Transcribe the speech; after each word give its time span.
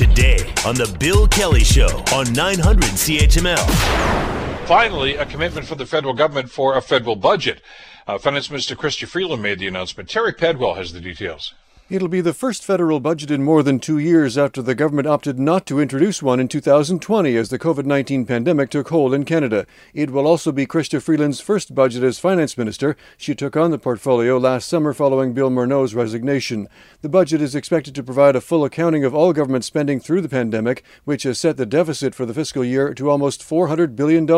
today 0.00 0.38
on 0.64 0.74
The 0.76 0.96
Bill 0.98 1.28
Kelly 1.28 1.62
Show 1.62 2.02
on 2.14 2.32
900 2.32 2.84
CHML. 2.84 4.66
Finally, 4.66 5.16
a 5.16 5.26
commitment 5.26 5.66
from 5.66 5.76
the 5.76 5.84
federal 5.84 6.14
government 6.14 6.50
for 6.50 6.74
a 6.74 6.80
federal 6.80 7.16
budget. 7.16 7.60
Uh, 8.06 8.16
Finance 8.16 8.48
Minister 8.48 8.74
Chrystia 8.74 9.06
Freeland 9.06 9.42
made 9.42 9.58
the 9.58 9.66
announcement. 9.66 10.08
Terry 10.08 10.32
Pedwell 10.32 10.76
has 10.76 10.94
the 10.94 11.02
details. 11.02 11.52
It'll 11.90 12.06
be 12.06 12.20
the 12.20 12.32
first 12.32 12.64
federal 12.64 13.00
budget 13.00 13.32
in 13.32 13.42
more 13.42 13.64
than 13.64 13.80
two 13.80 13.98
years 13.98 14.38
after 14.38 14.62
the 14.62 14.76
government 14.76 15.08
opted 15.08 15.40
not 15.40 15.66
to 15.66 15.80
introduce 15.80 16.22
one 16.22 16.38
in 16.38 16.46
2020 16.46 17.36
as 17.36 17.48
the 17.48 17.58
COVID 17.58 17.84
19 17.84 18.26
pandemic 18.26 18.70
took 18.70 18.90
hold 18.90 19.12
in 19.12 19.24
Canada. 19.24 19.66
It 19.92 20.12
will 20.12 20.24
also 20.24 20.52
be 20.52 20.68
Chrystia 20.68 21.02
Freeland's 21.02 21.40
first 21.40 21.74
budget 21.74 22.04
as 22.04 22.20
finance 22.20 22.56
minister. 22.56 22.96
She 23.16 23.34
took 23.34 23.56
on 23.56 23.72
the 23.72 23.78
portfolio 23.78 24.38
last 24.38 24.68
summer 24.68 24.92
following 24.92 25.32
Bill 25.32 25.50
Morneau's 25.50 25.92
resignation. 25.92 26.68
The 27.00 27.08
budget 27.08 27.42
is 27.42 27.56
expected 27.56 27.96
to 27.96 28.04
provide 28.04 28.36
a 28.36 28.40
full 28.40 28.64
accounting 28.64 29.04
of 29.04 29.12
all 29.12 29.32
government 29.32 29.64
spending 29.64 29.98
through 29.98 30.20
the 30.20 30.28
pandemic, 30.28 30.84
which 31.04 31.24
has 31.24 31.40
set 31.40 31.56
the 31.56 31.66
deficit 31.66 32.14
for 32.14 32.24
the 32.24 32.34
fiscal 32.34 32.64
year 32.64 32.94
to 32.94 33.10
almost 33.10 33.40
$400 33.40 33.96
billion. 33.96 34.28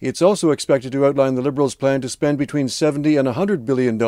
It's 0.00 0.22
also 0.22 0.52
expected 0.52 0.92
to 0.92 1.04
outline 1.04 1.34
the 1.34 1.42
Liberals' 1.42 1.74
plan 1.74 2.00
to 2.02 2.08
spend 2.08 2.38
between 2.38 2.68
70 2.68 3.16
and 3.16 3.26
$100 3.26 3.64
billion 3.64 4.00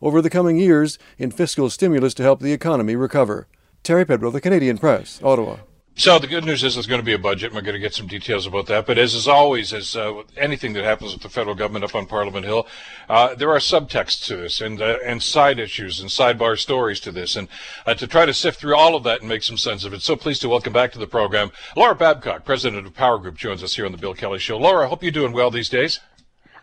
over 0.00 0.22
the 0.22 0.30
coming 0.30 0.56
years 0.56 1.00
in 1.18 1.32
fiscal 1.32 1.68
stimulus 1.68 2.11
to 2.14 2.22
help 2.22 2.40
the 2.40 2.52
economy 2.52 2.96
recover. 2.96 3.48
Terry 3.82 4.04
Pedwell, 4.04 4.32
The 4.32 4.40
Canadian 4.40 4.78
Press, 4.78 5.20
Ottawa. 5.22 5.56
So 5.94 6.18
the 6.18 6.26
good 6.26 6.46
news 6.46 6.64
is 6.64 6.74
there's 6.74 6.86
going 6.86 7.02
to 7.02 7.04
be 7.04 7.12
a 7.12 7.18
budget. 7.18 7.50
and 7.50 7.54
We're 7.54 7.60
going 7.60 7.74
to 7.74 7.78
get 7.78 7.92
some 7.92 8.06
details 8.06 8.46
about 8.46 8.66
that. 8.68 8.86
But 8.86 8.96
as 8.96 9.12
is 9.12 9.28
always, 9.28 9.74
as 9.74 9.94
uh, 9.94 10.22
anything 10.38 10.72
that 10.72 10.84
happens 10.84 11.12
with 11.12 11.22
the 11.22 11.28
federal 11.28 11.54
government 11.54 11.84
up 11.84 11.94
on 11.94 12.06
Parliament 12.06 12.46
Hill, 12.46 12.66
uh, 13.10 13.34
there 13.34 13.50
are 13.50 13.58
subtexts 13.58 14.24
to 14.26 14.36
this 14.36 14.62
and 14.62 14.80
uh, 14.80 14.96
and 15.04 15.22
side 15.22 15.58
issues 15.58 16.00
and 16.00 16.08
sidebar 16.08 16.58
stories 16.58 16.98
to 17.00 17.12
this. 17.12 17.36
And 17.36 17.46
uh, 17.84 17.92
to 17.94 18.06
try 18.06 18.24
to 18.24 18.32
sift 18.32 18.58
through 18.58 18.74
all 18.74 18.94
of 18.96 19.02
that 19.04 19.20
and 19.20 19.28
make 19.28 19.42
some 19.42 19.58
sense 19.58 19.84
of 19.84 19.92
it, 19.92 20.00
so 20.00 20.16
pleased 20.16 20.40
to 20.42 20.48
welcome 20.48 20.72
back 20.72 20.92
to 20.92 20.98
the 20.98 21.06
program 21.06 21.52
Laura 21.76 21.94
Babcock, 21.94 22.46
president 22.46 22.86
of 22.86 22.94
Power 22.94 23.18
Group, 23.18 23.36
joins 23.36 23.62
us 23.62 23.74
here 23.76 23.84
on 23.84 23.92
the 23.92 23.98
Bill 23.98 24.14
Kelly 24.14 24.38
Show. 24.38 24.56
Laura, 24.56 24.86
I 24.86 24.88
hope 24.88 25.02
you're 25.02 25.12
doing 25.12 25.32
well 25.32 25.50
these 25.50 25.68
days. 25.68 26.00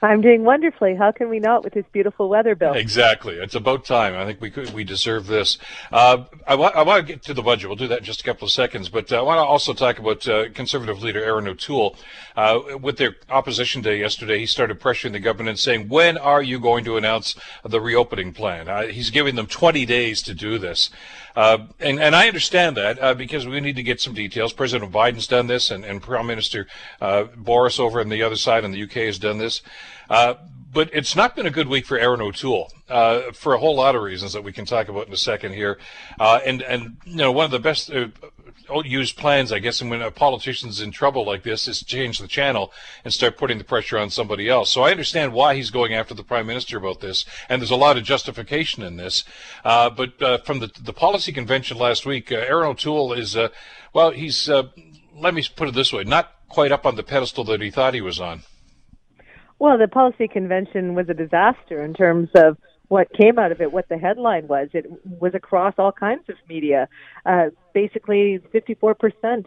I'm 0.02 0.22
doing 0.22 0.44
wonderfully. 0.45 0.95
How 0.95 1.11
can 1.11 1.30
we 1.30 1.39
not 1.39 1.64
with 1.64 1.73
this 1.73 1.86
beautiful 1.92 2.30
weather, 2.30 2.55
Bill? 2.55 2.73
Exactly. 2.73 3.36
It's 3.36 3.55
about 3.55 3.83
time. 3.83 4.16
I 4.16 4.25
think 4.25 4.39
we 4.39 4.50
could, 4.50 4.69
we 4.69 4.86
deserve 4.86 5.28
this. 5.28 5.58
Uh, 5.92 6.23
I, 6.47 6.55
wa- 6.55 6.72
I 6.73 6.83
want 6.83 7.05
to 7.05 7.14
get 7.14 7.23
to 7.23 7.33
the 7.33 7.42
budget. 7.42 7.67
We'll 7.67 7.75
do 7.75 7.88
that 7.89 8.00
in 8.00 8.05
just 8.05 8.22
a 8.22 8.23
couple 8.23 8.45
of 8.45 8.52
seconds. 8.52 8.88
But 8.88 9.11
uh, 9.11 9.20
I 9.20 9.22
want 9.22 9.39
to 9.39 9.44
also 9.44 9.73
talk 9.73 10.00
about 10.00 10.25
uh, 10.25 10.50
Conservative 10.52 11.03
leader 11.03 11.22
Erin 11.22 11.50
O'Toole. 11.50 11.97
Uh, 12.38 12.77
with 12.81 12.97
their 12.97 13.17
opposition 13.30 13.81
day 13.81 14.00
yesterday, 14.00 14.39
he 14.39 14.45
started 14.45 14.80
pressuring 14.80 15.11
the 15.11 15.20
government 15.20 15.50
and 15.50 15.59
saying, 15.59 15.89
when 15.89 16.17
are 16.17 16.42
you 16.42 16.61
going 16.61 16.86
to 16.86 16.95
announce 16.95 17.36
the 17.66 17.81
reopening 17.81 18.31
plan? 18.31 18.70
Uh, 18.70 18.83
he's 18.83 19.09
giving 19.09 19.36
them 19.36 19.47
20 19.47 19.86
days 19.86 20.22
to 20.22 20.33
do 20.33 20.58
this. 20.58 20.89
Uh, 21.36 21.67
and, 21.81 22.00
and 22.00 22.16
I 22.16 22.27
understand 22.27 22.77
that 22.77 23.17
because 23.17 23.45
we 23.45 23.59
need 23.59 23.75
to 23.75 23.83
get 23.83 24.00
some 24.00 24.14
details. 24.14 24.53
President 24.53 24.92
Biden's 24.92 25.27
done 25.27 25.47
this, 25.47 25.70
and, 25.72 25.83
and 25.86 26.02
Prime 26.02 26.27
Minister 26.27 26.67
Boris 27.36 27.80
over 27.80 28.00
on 28.00 28.09
the 28.09 28.23
other 28.23 28.36
side 28.36 28.64
in 28.64 28.72
the 28.72 28.83
UK 28.83 28.92
has 28.92 29.20
done 29.20 29.38
this. 29.38 29.61
Uh, 30.09 30.35
but 30.71 30.89
it's 30.93 31.15
not 31.15 31.35
been 31.35 31.47
a 31.47 31.51
good 31.51 31.67
week 31.67 31.85
for 31.85 31.97
Erin 31.97 32.21
O'Toole 32.21 32.71
uh, 32.89 33.31
for 33.33 33.53
a 33.53 33.59
whole 33.59 33.75
lot 33.75 33.95
of 33.95 34.01
reasons 34.01 34.33
that 34.33 34.43
we 34.43 34.51
can 34.51 34.65
talk 34.65 34.87
about 34.87 35.07
in 35.07 35.13
a 35.13 35.17
second 35.17 35.53
here. 35.53 35.79
Uh, 36.19 36.39
and 36.45 36.61
and 36.61 36.97
you 37.05 37.15
know 37.15 37.31
one 37.31 37.45
of 37.45 37.51
the 37.51 37.59
best 37.59 37.91
uh, 37.91 38.07
used 38.83 39.17
plans, 39.17 39.51
I 39.51 39.59
guess, 39.59 39.81
and 39.81 39.89
when 39.89 40.01
a 40.01 40.11
politician's 40.11 40.79
in 40.79 40.91
trouble 40.91 41.25
like 41.25 41.41
this, 41.41 41.67
is 41.67 41.83
change 41.83 42.19
the 42.19 42.27
channel 42.27 42.71
and 43.03 43.11
start 43.11 43.37
putting 43.37 43.57
the 43.57 43.63
pressure 43.63 43.97
on 43.97 44.11
somebody 44.11 44.47
else. 44.47 44.69
So 44.69 44.83
I 44.83 44.91
understand 44.91 45.33
why 45.33 45.55
he's 45.55 45.71
going 45.71 45.93
after 45.93 46.13
the 46.13 46.23
prime 46.23 46.45
minister 46.45 46.77
about 46.77 47.01
this, 47.01 47.25
and 47.47 47.61
there's 47.61 47.71
a 47.71 47.75
lot 47.75 47.97
of 47.97 48.03
justification 48.03 48.83
in 48.83 48.97
this. 48.97 49.23
Uh, 49.65 49.89
but 49.89 50.21
uh, 50.21 50.37
from 50.39 50.59
the 50.59 50.71
the 50.79 50.93
policy 50.93 51.31
convention 51.31 51.77
last 51.77 52.05
week, 52.05 52.31
uh, 52.31 52.35
Erin 52.35 52.69
O'Toole 52.69 53.13
is 53.13 53.35
well, 53.93 54.11
he's 54.11 54.47
let 54.47 55.33
me 55.33 55.43
put 55.55 55.67
it 55.67 55.73
this 55.73 55.91
way, 55.91 56.03
not 56.03 56.35
quite 56.47 56.71
up 56.71 56.85
on 56.85 56.95
the 56.95 57.03
pedestal 57.03 57.43
that 57.45 57.61
he 57.61 57.71
thought 57.71 57.93
he 57.93 58.01
was 58.01 58.19
on. 58.19 58.43
Well, 59.59 59.77
the 59.77 59.89
policy 59.89 60.27
convention 60.27 60.95
was 60.95 61.09
a 61.09 61.14
disaster 61.14 61.83
in 61.83 61.93
terms 61.93 62.30
of 62.36 62.58
what 62.87 63.11
came 63.14 63.37
out 63.37 63.52
of 63.52 63.61
it, 63.61 63.71
what 63.71 63.87
the 63.89 63.97
headline 63.97 64.47
was. 64.47 64.70
It 64.73 64.86
was 65.20 65.36
across 65.36 65.75
all 65.77 65.92
kinds 65.92 66.23
of 66.30 66.36
media. 66.47 66.87
Uh, 67.25 67.49
basically, 67.73 68.39
54% 68.53 69.45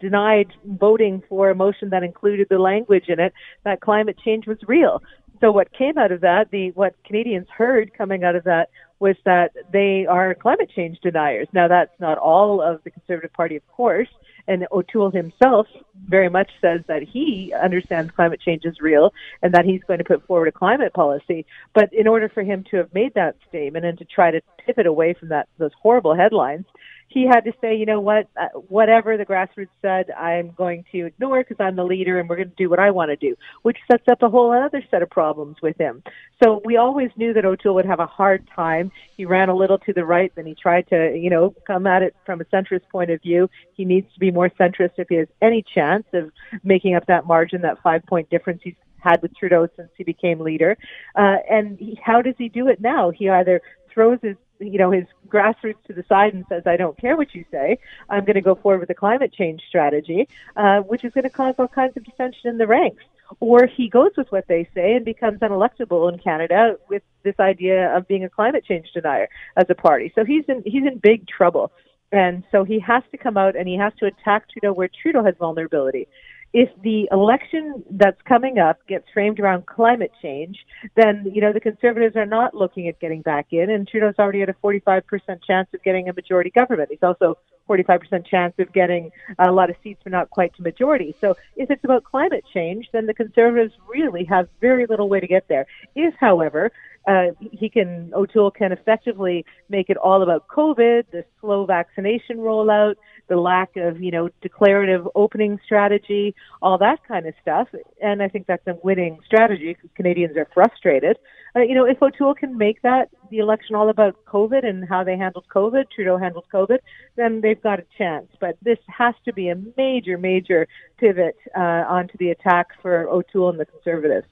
denied 0.00 0.52
voting 0.64 1.22
for 1.28 1.50
a 1.50 1.54
motion 1.54 1.90
that 1.90 2.02
included 2.02 2.48
the 2.48 2.58
language 2.58 3.04
in 3.08 3.20
it 3.20 3.34
that 3.64 3.82
climate 3.82 4.16
change 4.24 4.46
was 4.46 4.56
real. 4.66 5.02
So 5.40 5.52
what 5.52 5.72
came 5.72 5.98
out 5.98 6.10
of 6.10 6.22
that, 6.22 6.50
the 6.50 6.70
what 6.72 6.94
Canadians 7.04 7.46
heard 7.54 7.92
coming 7.96 8.24
out 8.24 8.36
of 8.36 8.44
that 8.44 8.70
was 8.98 9.16
that 9.24 9.52
they 9.72 10.06
are 10.06 10.34
climate 10.34 10.70
change 10.74 10.98
deniers. 11.00 11.48
Now 11.52 11.68
that's 11.68 11.92
not 12.00 12.18
all 12.18 12.62
of 12.62 12.82
the 12.84 12.90
Conservative 12.90 13.32
Party, 13.32 13.56
of 13.56 13.66
course, 13.68 14.08
and 14.48 14.66
O'Toole 14.72 15.10
himself 15.10 15.66
very 16.08 16.28
much 16.28 16.50
says 16.60 16.80
that 16.88 17.02
he 17.02 17.52
understands 17.60 18.10
climate 18.10 18.40
change 18.40 18.64
is 18.64 18.80
real 18.80 19.12
and 19.42 19.54
that 19.54 19.64
he's 19.64 19.82
going 19.86 19.98
to 19.98 20.04
put 20.04 20.26
forward 20.26 20.48
a 20.48 20.52
climate 20.52 20.92
policy. 20.92 21.46
But 21.74 21.92
in 21.92 22.06
order 22.06 22.28
for 22.28 22.42
him 22.42 22.64
to 22.70 22.76
have 22.78 22.92
made 22.94 23.14
that 23.14 23.36
statement 23.48 23.84
and 23.84 23.98
to 23.98 24.04
try 24.04 24.30
to 24.30 24.40
pivot 24.64 24.86
away 24.86 25.14
from 25.14 25.28
that 25.28 25.48
those 25.58 25.72
horrible 25.80 26.14
headlines, 26.14 26.66
he 27.10 27.26
had 27.26 27.40
to 27.40 27.52
say, 27.60 27.74
you 27.74 27.86
know 27.86 28.00
what, 28.00 28.28
uh, 28.40 28.46
whatever 28.68 29.16
the 29.16 29.26
grassroots 29.26 29.68
said, 29.82 30.12
I'm 30.12 30.52
going 30.52 30.84
to 30.92 31.06
ignore 31.06 31.40
because 31.42 31.56
I'm 31.58 31.74
the 31.74 31.84
leader 31.84 32.20
and 32.20 32.28
we're 32.28 32.36
going 32.36 32.50
to 32.50 32.54
do 32.54 32.70
what 32.70 32.78
I 32.78 32.92
want 32.92 33.10
to 33.10 33.16
do, 33.16 33.34
which 33.62 33.78
sets 33.90 34.04
up 34.08 34.22
a 34.22 34.28
whole 34.28 34.52
other 34.52 34.82
set 34.92 35.02
of 35.02 35.10
problems 35.10 35.56
with 35.60 35.76
him. 35.76 36.04
So 36.42 36.62
we 36.64 36.76
always 36.76 37.10
knew 37.16 37.34
that 37.34 37.44
O'Toole 37.44 37.74
would 37.74 37.84
have 37.84 37.98
a 37.98 38.06
hard 38.06 38.48
time. 38.54 38.92
He 39.16 39.24
ran 39.24 39.48
a 39.48 39.56
little 39.56 39.78
to 39.78 39.92
the 39.92 40.04
right, 40.04 40.32
then 40.36 40.46
he 40.46 40.54
tried 40.54 40.88
to, 40.90 41.16
you 41.16 41.30
know, 41.30 41.52
come 41.66 41.88
at 41.88 42.02
it 42.02 42.14
from 42.24 42.40
a 42.40 42.44
centrist 42.44 42.88
point 42.92 43.10
of 43.10 43.20
view. 43.20 43.50
He 43.74 43.84
needs 43.84 44.06
to 44.14 44.20
be 44.20 44.30
more 44.30 44.48
centrist 44.50 44.92
if 44.96 45.08
he 45.08 45.16
has 45.16 45.28
any 45.42 45.64
chance 45.74 46.06
of 46.14 46.30
making 46.62 46.94
up 46.94 47.06
that 47.06 47.26
margin, 47.26 47.62
that 47.62 47.82
five 47.82 48.06
point 48.06 48.30
difference 48.30 48.60
he's 48.62 48.74
had 49.00 49.20
with 49.20 49.36
Trudeau 49.36 49.66
since 49.76 49.90
he 49.96 50.04
became 50.04 50.38
leader. 50.38 50.76
Uh, 51.16 51.38
and 51.50 51.76
he, 51.78 51.98
how 52.02 52.22
does 52.22 52.34
he 52.38 52.48
do 52.48 52.68
it 52.68 52.80
now? 52.80 53.10
He 53.10 53.28
either 53.28 53.60
throws 53.92 54.18
his 54.22 54.36
you 54.60 54.78
know 54.78 54.90
his 54.90 55.06
grassroots 55.28 55.82
to 55.86 55.92
the 55.92 56.04
side 56.08 56.34
and 56.34 56.44
says, 56.48 56.62
"I 56.66 56.76
don't 56.76 56.96
care 56.96 57.16
what 57.16 57.34
you 57.34 57.44
say. 57.50 57.78
I'm 58.08 58.24
going 58.24 58.34
to 58.34 58.40
go 58.40 58.54
forward 58.54 58.80
with 58.80 58.90
a 58.90 58.94
climate 58.94 59.32
change 59.32 59.62
strategy," 59.68 60.28
uh, 60.56 60.80
which 60.80 61.04
is 61.04 61.12
going 61.12 61.24
to 61.24 61.30
cause 61.30 61.54
all 61.58 61.68
kinds 61.68 61.96
of 61.96 62.04
dissension 62.04 62.48
in 62.50 62.58
the 62.58 62.66
ranks. 62.66 63.02
Or 63.38 63.66
he 63.66 63.88
goes 63.88 64.10
with 64.16 64.30
what 64.32 64.48
they 64.48 64.68
say 64.74 64.94
and 64.94 65.04
becomes 65.04 65.38
unelectable 65.40 66.12
in 66.12 66.18
Canada 66.18 66.76
with 66.88 67.02
this 67.22 67.38
idea 67.38 67.96
of 67.96 68.08
being 68.08 68.24
a 68.24 68.28
climate 68.28 68.64
change 68.64 68.90
denier 68.92 69.28
as 69.56 69.66
a 69.68 69.74
party. 69.74 70.12
So 70.14 70.24
he's 70.24 70.44
in 70.48 70.62
he's 70.64 70.84
in 70.84 70.98
big 70.98 71.26
trouble, 71.28 71.72
and 72.12 72.42
so 72.50 72.64
he 72.64 72.80
has 72.80 73.02
to 73.12 73.18
come 73.18 73.36
out 73.36 73.56
and 73.56 73.68
he 73.68 73.76
has 73.76 73.92
to 74.00 74.06
attack 74.06 74.48
Trudeau 74.50 74.72
where 74.72 74.88
Trudeau 74.88 75.24
has 75.24 75.34
vulnerability 75.38 76.08
if 76.52 76.68
the 76.82 77.08
election 77.12 77.84
that's 77.90 78.20
coming 78.22 78.58
up 78.58 78.84
gets 78.88 79.04
framed 79.14 79.38
around 79.38 79.66
climate 79.66 80.10
change, 80.20 80.58
then, 80.96 81.30
you 81.32 81.40
know, 81.40 81.52
the 81.52 81.60
Conservatives 81.60 82.16
are 82.16 82.26
not 82.26 82.54
looking 82.54 82.88
at 82.88 82.98
getting 82.98 83.22
back 83.22 83.48
in, 83.52 83.70
and 83.70 83.86
Trudeau's 83.86 84.16
already 84.18 84.42
at 84.42 84.48
a 84.48 84.54
45% 84.54 85.02
chance 85.46 85.68
of 85.72 85.82
getting 85.84 86.08
a 86.08 86.12
majority 86.12 86.50
government. 86.50 86.88
He's 86.90 87.02
also 87.02 87.38
45% 87.68 88.26
chance 88.26 88.54
of 88.58 88.72
getting 88.72 89.10
a 89.38 89.52
lot 89.52 89.70
of 89.70 89.76
seats, 89.82 90.00
but 90.02 90.10
not 90.12 90.30
quite 90.30 90.54
to 90.56 90.62
majority. 90.62 91.14
So 91.20 91.36
if 91.56 91.70
it's 91.70 91.84
about 91.84 92.02
climate 92.02 92.44
change, 92.52 92.88
then 92.92 93.06
the 93.06 93.14
Conservatives 93.14 93.74
really 93.88 94.24
have 94.24 94.48
very 94.60 94.86
little 94.86 95.08
way 95.08 95.20
to 95.20 95.28
get 95.28 95.46
there. 95.48 95.66
If, 95.94 96.14
however, 96.18 96.72
uh, 97.06 97.28
he 97.38 97.68
can 97.68 98.12
O'Toole 98.14 98.50
can 98.50 98.72
effectively 98.72 99.44
make 99.68 99.88
it 99.88 99.96
all 99.96 100.22
about 100.22 100.48
COVID, 100.48 101.04
the 101.10 101.24
slow 101.40 101.64
vaccination 101.64 102.38
rollout, 102.38 102.96
the 103.28 103.36
lack 103.36 103.76
of 103.76 104.02
you 104.02 104.10
know 104.10 104.28
declarative 104.42 105.08
opening 105.14 105.58
strategy, 105.64 106.34
all 106.60 106.76
that 106.78 106.98
kind 107.08 107.26
of 107.26 107.34
stuff. 107.40 107.68
And 108.02 108.22
I 108.22 108.28
think 108.28 108.46
that's 108.46 108.66
a 108.66 108.76
winning 108.82 109.18
strategy 109.24 109.74
because 109.74 109.90
Canadians 109.94 110.36
are 110.36 110.48
frustrated. 110.52 111.16
Uh, 111.56 111.60
you 111.60 111.74
know, 111.74 111.84
if 111.84 112.00
O'Toole 112.02 112.34
can 112.34 112.56
make 112.56 112.82
that 112.82 113.08
the 113.30 113.38
election 113.38 113.74
all 113.74 113.88
about 113.88 114.16
COVID 114.26 114.64
and 114.64 114.86
how 114.88 115.02
they 115.02 115.16
handled 115.16 115.46
COVID, 115.52 115.84
Trudeau 115.94 116.18
handled 116.18 116.44
COVID, 116.52 116.78
then 117.16 117.40
they've 117.40 117.60
got 117.62 117.80
a 117.80 117.84
chance. 117.96 118.26
But 118.40 118.56
this 118.62 118.78
has 118.86 119.14
to 119.24 119.32
be 119.32 119.48
a 119.48 119.56
major, 119.76 120.18
major 120.18 120.68
pivot 120.98 121.36
uh, 121.56 121.60
onto 121.88 122.16
the 122.18 122.30
attack 122.30 122.68
for 122.82 123.08
O'Toole 123.08 123.50
and 123.50 123.58
the 123.58 123.66
Conservatives 123.66 124.26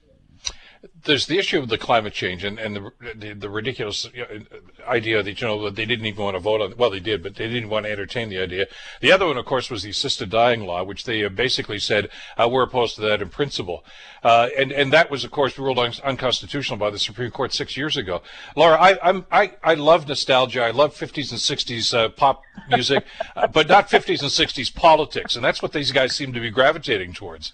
there's 1.03 1.25
the 1.25 1.37
issue 1.37 1.59
of 1.59 1.67
the 1.67 1.77
climate 1.77 2.13
change 2.13 2.43
and, 2.43 2.57
and 2.57 2.75
the, 2.75 2.91
the, 3.15 3.33
the 3.33 3.49
ridiculous 3.49 4.07
idea 4.87 5.21
that 5.21 5.41
you 5.41 5.47
know 5.47 5.65
that 5.65 5.75
they 5.75 5.85
didn't 5.85 6.05
even 6.05 6.23
want 6.23 6.35
to 6.35 6.39
vote 6.39 6.61
on. 6.61 6.73
Well, 6.77 6.89
they 6.89 7.01
did, 7.01 7.21
but 7.21 7.35
they 7.35 7.49
didn't 7.49 7.69
want 7.69 7.85
to 7.85 7.91
entertain 7.91 8.29
the 8.29 8.37
idea. 8.37 8.67
The 9.01 9.11
other 9.11 9.25
one, 9.27 9.37
of 9.37 9.45
course, 9.45 9.69
was 9.69 9.83
the 9.83 9.89
assisted 9.89 10.29
dying 10.29 10.65
law, 10.65 10.83
which 10.83 11.03
they 11.03 11.23
uh, 11.25 11.29
basically 11.29 11.79
said 11.79 12.09
uh, 12.37 12.47
we're 12.49 12.63
opposed 12.63 12.95
to 12.95 13.01
that 13.01 13.21
in 13.21 13.29
principle, 13.29 13.83
uh, 14.23 14.49
and 14.57 14.71
and 14.71 14.93
that 14.93 15.11
was, 15.11 15.25
of 15.25 15.31
course, 15.31 15.57
ruled 15.57 15.79
un- 15.79 15.93
unconstitutional 16.03 16.77
by 16.77 16.89
the 16.89 16.99
Supreme 16.99 17.31
Court 17.31 17.53
six 17.53 17.75
years 17.75 17.97
ago. 17.97 18.21
Laura, 18.55 18.77
I 18.79 18.97
I'm, 19.03 19.25
I 19.31 19.53
I 19.61 19.73
love 19.73 20.07
nostalgia. 20.07 20.63
I 20.63 20.71
love 20.71 20.95
50s 20.95 21.31
and 21.31 21.39
60s 21.39 21.93
uh, 21.93 22.09
pop 22.09 22.41
music, 22.69 23.05
but 23.51 23.67
not 23.67 23.89
50s 23.89 24.21
and 24.21 24.31
60s 24.31 24.73
politics, 24.73 25.35
and 25.35 25.43
that's 25.43 25.61
what 25.61 25.73
these 25.73 25.91
guys 25.91 26.15
seem 26.15 26.31
to 26.33 26.39
be 26.39 26.51
gravitating 26.51 27.13
towards. 27.13 27.51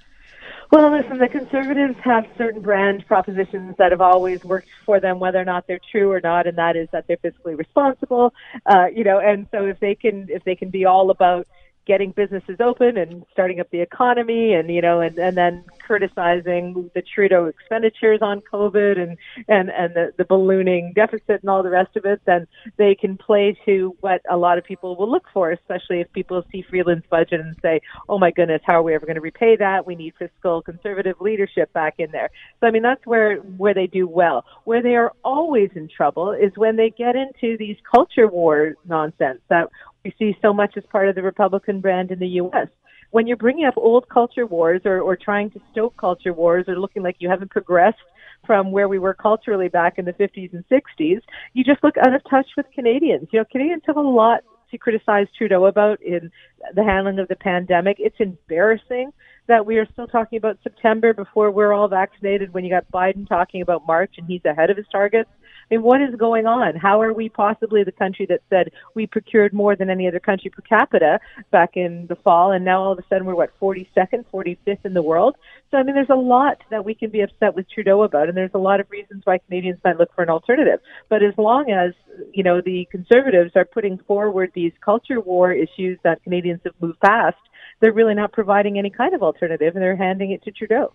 Well, 0.75 0.91
listen, 0.91 1.19
the 1.19 1.29
conservatives 1.29 1.95
have 2.03 2.25
certain 2.37 2.61
brand 2.61 3.07
propositions 3.07 3.75
that 3.77 3.91
have 3.91 4.01
always 4.01 4.43
worked 4.43 4.67
for 4.85 4.99
them, 4.99 5.19
whether 5.19 5.39
or 5.39 5.45
not 5.45 5.67
they're 5.67 5.79
true 5.89 6.11
or 6.11 6.19
not, 6.19 6.47
and 6.47 6.57
that 6.57 6.75
is 6.75 6.89
that 6.91 7.05
they're 7.07 7.15
fiscally 7.15 7.57
responsible. 7.57 8.33
Uh, 8.65 8.87
you 8.93 9.05
know, 9.05 9.19
and 9.19 9.47
so 9.51 9.67
if 9.67 9.79
they 9.79 9.95
can 9.95 10.27
if 10.27 10.43
they 10.43 10.53
can 10.53 10.69
be 10.71 10.83
all 10.83 11.11
about 11.11 11.47
getting 11.85 12.11
businesses 12.11 12.57
open 12.59 12.97
and 12.97 13.25
starting 13.31 13.59
up 13.59 13.69
the 13.71 13.81
economy 13.81 14.53
and 14.53 14.69
you 14.69 14.81
know 14.81 15.01
and 15.01 15.17
and 15.17 15.37
then 15.37 15.63
criticizing 15.79 16.89
the 16.95 17.01
Trudeau 17.01 17.45
expenditures 17.45 18.19
on 18.21 18.41
COVID 18.51 18.97
and 18.97 19.17
and 19.47 19.69
and 19.69 19.93
the, 19.93 20.13
the 20.17 20.25
ballooning 20.25 20.93
deficit 20.95 21.41
and 21.41 21.49
all 21.49 21.63
the 21.63 21.69
rest 21.69 21.95
of 21.95 22.05
it, 22.05 22.21
then 22.25 22.47
they 22.77 22.95
can 22.95 23.17
play 23.17 23.57
to 23.65 23.95
what 24.01 24.21
a 24.29 24.37
lot 24.37 24.57
of 24.57 24.63
people 24.63 24.95
will 24.95 25.09
look 25.09 25.25
for, 25.33 25.51
especially 25.51 26.01
if 26.01 26.11
people 26.11 26.43
see 26.51 26.63
Freeland's 26.69 27.05
budget 27.09 27.39
and 27.39 27.55
say, 27.61 27.81
"Oh 28.09 28.17
my 28.17 28.31
goodness, 28.31 28.61
how 28.65 28.79
are 28.79 28.83
we 28.83 28.95
ever 28.95 29.05
going 29.05 29.15
to 29.15 29.21
repay 29.21 29.55
that? 29.57 29.85
We 29.85 29.95
need 29.95 30.13
fiscal 30.17 30.61
conservative 30.61 31.21
leadership 31.21 31.71
back 31.73 31.95
in 31.99 32.11
there." 32.11 32.29
So 32.59 32.67
I 32.67 32.71
mean, 32.71 32.83
that's 32.83 33.05
where 33.05 33.37
where 33.37 33.73
they 33.73 33.87
do 33.87 34.07
well. 34.07 34.43
Where 34.63 34.81
they 34.81 34.95
are 34.95 35.13
always 35.23 35.69
in 35.75 35.87
trouble 35.87 36.31
is 36.31 36.51
when 36.55 36.75
they 36.75 36.89
get 36.89 37.15
into 37.15 37.57
these 37.57 37.77
culture 37.89 38.27
war 38.27 38.75
nonsense 38.85 39.41
that 39.49 39.69
we 40.05 40.13
see 40.17 40.37
so 40.41 40.53
much 40.53 40.77
as 40.77 40.83
part 40.91 41.09
of 41.09 41.15
the 41.15 41.23
Republican 41.23 41.81
brand 41.81 42.11
in 42.11 42.19
the 42.19 42.27
U.S 42.27 42.67
when 43.15 43.27
you're 43.27 43.37
bringing 43.37 43.65
up 43.65 43.75
old 43.77 44.09
culture 44.09 44.45
wars 44.45 44.81
or, 44.83 44.99
or 44.99 45.15
trying 45.15 45.49
to 45.51 45.61
stoke 45.71 45.95
culture 45.95 46.33
wars 46.33 46.65
or 46.67 46.77
looking 46.77 47.01
like 47.01 47.15
you 47.19 47.29
haven't 47.29 47.49
progressed 47.49 47.97
from 48.45 48.73
where 48.73 48.89
we 48.89 48.99
were 48.99 49.13
culturally 49.13 49.69
back 49.69 49.97
in 49.97 50.03
the 50.03 50.11
50s 50.11 50.53
and 50.53 50.65
60s, 50.67 51.21
you 51.53 51.63
just 51.63 51.81
look 51.81 51.95
out 51.97 52.13
of 52.13 52.21
touch 52.29 52.47
with 52.57 52.65
Canadians. 52.75 53.29
You 53.31 53.39
know, 53.39 53.45
Canadians 53.49 53.83
have 53.87 53.95
a 53.95 54.01
lot 54.01 54.41
to 54.69 54.77
criticize 54.77 55.27
Trudeau 55.37 55.65
about 55.65 56.01
in 56.01 56.29
the 56.73 56.83
handling 56.83 57.19
of 57.19 57.29
the 57.29 57.37
pandemic. 57.37 57.97
It's 57.99 58.19
embarrassing 58.19 59.13
that 59.47 59.65
we 59.65 59.77
are 59.77 59.87
still 59.93 60.07
talking 60.07 60.37
about 60.37 60.57
September 60.61 61.13
before 61.13 61.51
we're 61.51 61.71
all 61.71 61.87
vaccinated 61.87 62.53
when 62.53 62.65
you 62.65 62.69
got 62.69 62.91
Biden 62.91 63.27
talking 63.27 63.61
about 63.61 63.87
March 63.87 64.15
and 64.17 64.27
he's 64.27 64.43
ahead 64.43 64.69
of 64.69 64.75
his 64.75 64.87
targets. 64.91 65.29
I 65.69 65.75
mean, 65.75 65.83
what 65.83 66.01
is 66.01 66.15
going 66.15 66.45
on? 66.45 66.75
How 66.75 67.01
are 67.01 67.13
we 67.13 67.29
possibly 67.29 67.83
the 67.83 67.91
country 67.91 68.25
that 68.27 68.41
said 68.49 68.71
we 68.93 69.07
procured 69.07 69.53
more 69.53 69.75
than 69.75 69.89
any 69.89 70.07
other 70.07 70.19
country 70.19 70.51
per 70.51 70.61
capita 70.61 71.19
back 71.51 71.71
in 71.75 72.05
the 72.07 72.15
fall, 72.15 72.51
and 72.51 72.63
now 72.63 72.83
all 72.83 72.91
of 72.91 72.99
a 72.99 73.03
sudden 73.09 73.25
we're 73.25 73.35
what 73.35 73.51
42nd, 73.59 74.25
45th 74.31 74.85
in 74.85 74.93
the 74.93 75.01
world? 75.01 75.35
So 75.71 75.77
I 75.77 75.83
mean, 75.83 75.95
there's 75.95 76.09
a 76.09 76.15
lot 76.15 76.61
that 76.69 76.85
we 76.85 76.93
can 76.93 77.09
be 77.09 77.21
upset 77.21 77.55
with 77.55 77.69
Trudeau 77.69 78.03
about, 78.03 78.27
and 78.27 78.37
there's 78.37 78.51
a 78.53 78.59
lot 78.59 78.79
of 78.79 78.89
reasons 78.91 79.21
why 79.25 79.39
Canadians 79.39 79.79
might 79.83 79.97
look 79.97 80.13
for 80.13 80.23
an 80.23 80.29
alternative. 80.29 80.79
But 81.09 81.23
as 81.23 81.33
long 81.37 81.71
as 81.71 81.93
you 82.33 82.43
know 82.43 82.61
the 82.61 82.87
Conservatives 82.91 83.51
are 83.55 83.65
putting 83.65 83.97
forward 83.97 84.51
these 84.53 84.73
culture 84.83 85.19
war 85.19 85.51
issues 85.51 85.97
that 86.03 86.23
Canadians 86.23 86.61
have 86.63 86.75
moved 86.79 86.99
past, 86.99 87.37
they're 87.79 87.93
really 87.93 88.13
not 88.13 88.31
providing 88.31 88.77
any 88.77 88.89
kind 88.91 89.15
of 89.15 89.23
alternative, 89.23 89.73
and 89.75 89.81
they're 89.81 89.95
handing 89.95 90.31
it 90.31 90.43
to 90.43 90.51
Trudeau. 90.51 90.93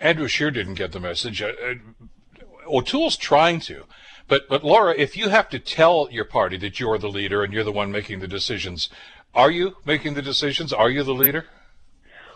Andrew 0.00 0.28
Scheer 0.28 0.50
didn't 0.50 0.74
get 0.74 0.92
the 0.92 1.00
message. 1.00 1.42
Uh, 1.42 1.46
uh 1.46 1.74
O'Toole's 2.68 3.16
trying 3.16 3.60
to. 3.60 3.84
But, 4.26 4.48
but 4.48 4.62
Laura, 4.62 4.94
if 4.96 5.16
you 5.16 5.30
have 5.30 5.48
to 5.50 5.58
tell 5.58 6.08
your 6.10 6.24
party 6.24 6.58
that 6.58 6.78
you're 6.78 6.98
the 6.98 7.08
leader 7.08 7.42
and 7.42 7.52
you're 7.52 7.64
the 7.64 7.72
one 7.72 7.90
making 7.90 8.20
the 8.20 8.28
decisions, 8.28 8.90
are 9.34 9.50
you 9.50 9.76
making 9.84 10.14
the 10.14 10.22
decisions? 10.22 10.72
Are 10.72 10.90
you 10.90 11.02
the 11.02 11.14
leader? 11.14 11.46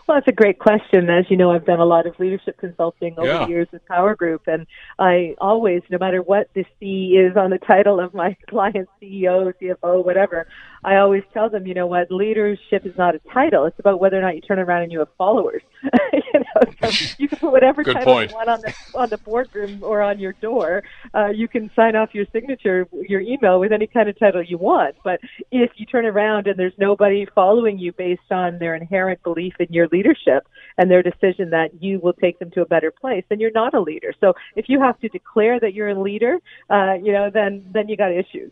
Well, 0.07 0.17
that's 0.17 0.27
a 0.27 0.33
great 0.33 0.59
question. 0.59 1.09
As 1.09 1.25
you 1.29 1.37
know, 1.37 1.51
I've 1.51 1.65
done 1.65 1.79
a 1.79 1.85
lot 1.85 2.05
of 2.07 2.19
leadership 2.19 2.57
consulting 2.57 3.17
over 3.17 3.27
yeah. 3.27 3.45
the 3.45 3.49
years 3.49 3.67
with 3.71 3.85
Power 3.85 4.15
Group, 4.15 4.41
and 4.47 4.67
I 4.99 5.35
always, 5.39 5.81
no 5.89 5.97
matter 5.97 6.21
what 6.21 6.49
the 6.53 6.65
C 6.79 7.15
is 7.17 7.37
on 7.37 7.51
the 7.51 7.57
title 7.57 8.01
of 8.01 8.13
my 8.13 8.35
client, 8.49 8.89
CEO, 9.01 9.53
CFO, 9.61 10.03
whatever, 10.03 10.47
I 10.85 10.97
always 10.97 11.23
tell 11.33 11.49
them, 11.49 11.65
you 11.65 11.73
know 11.73 11.87
what, 11.87 12.11
leadership 12.11 12.85
is 12.85 12.97
not 12.97 13.15
a 13.15 13.19
title. 13.33 13.65
It's 13.65 13.79
about 13.79 13.99
whether 13.99 14.17
or 14.17 14.21
not 14.21 14.35
you 14.35 14.41
turn 14.41 14.59
around 14.59 14.83
and 14.83 14.91
you 14.91 14.99
have 14.99 15.07
followers. 15.17 15.61
you 16.13 16.21
know, 16.33 16.89
so 16.89 17.15
you 17.17 17.27
can 17.27 17.39
put 17.39 17.51
whatever 17.51 17.83
title 17.83 18.13
point. 18.13 18.31
you 18.31 18.35
want 18.35 18.49
on 18.49 18.61
the 18.61 18.73
on 18.95 19.09
the 19.09 19.17
boardroom 19.17 19.79
or 19.81 20.01
on 20.01 20.19
your 20.19 20.33
door. 20.33 20.83
Uh, 21.13 21.27
you 21.27 21.47
can 21.47 21.69
sign 21.75 21.95
off 21.95 22.13
your 22.13 22.25
signature, 22.31 22.87
your 23.07 23.21
email 23.21 23.59
with 23.59 23.71
any 23.71 23.87
kind 23.87 24.09
of 24.09 24.17
title 24.19 24.43
you 24.43 24.57
want. 24.57 24.95
But 25.03 25.19
if 25.51 25.71
you 25.75 25.85
turn 25.85 26.05
around 26.05 26.47
and 26.47 26.57
there's 26.57 26.73
nobody 26.77 27.25
following 27.33 27.77
you 27.77 27.91
based 27.93 28.31
on 28.31 28.59
their 28.59 28.75
inherent 28.75 29.23
belief 29.23 29.53
in 29.59 29.67
your 29.69 29.87
leadership 29.91 30.47
and 30.77 30.89
their 30.89 31.03
decision 31.03 31.51
that 31.51 31.81
you 31.81 31.99
will 31.99 32.13
take 32.13 32.39
them 32.39 32.51
to 32.51 32.61
a 32.61 32.65
better 32.65 32.91
place, 32.91 33.23
then 33.29 33.39
you're 33.39 33.51
not 33.51 33.73
a 33.73 33.81
leader. 33.81 34.13
So 34.19 34.33
if 34.55 34.69
you 34.69 34.81
have 34.81 34.99
to 34.99 35.07
declare 35.09 35.59
that 35.59 35.73
you're 35.73 35.89
a 35.89 36.01
leader, 36.01 36.39
uh, 36.69 36.95
you 37.01 37.11
know, 37.13 37.29
then 37.33 37.65
then 37.71 37.87
you 37.89 37.97
got 37.97 38.11
issues. 38.11 38.51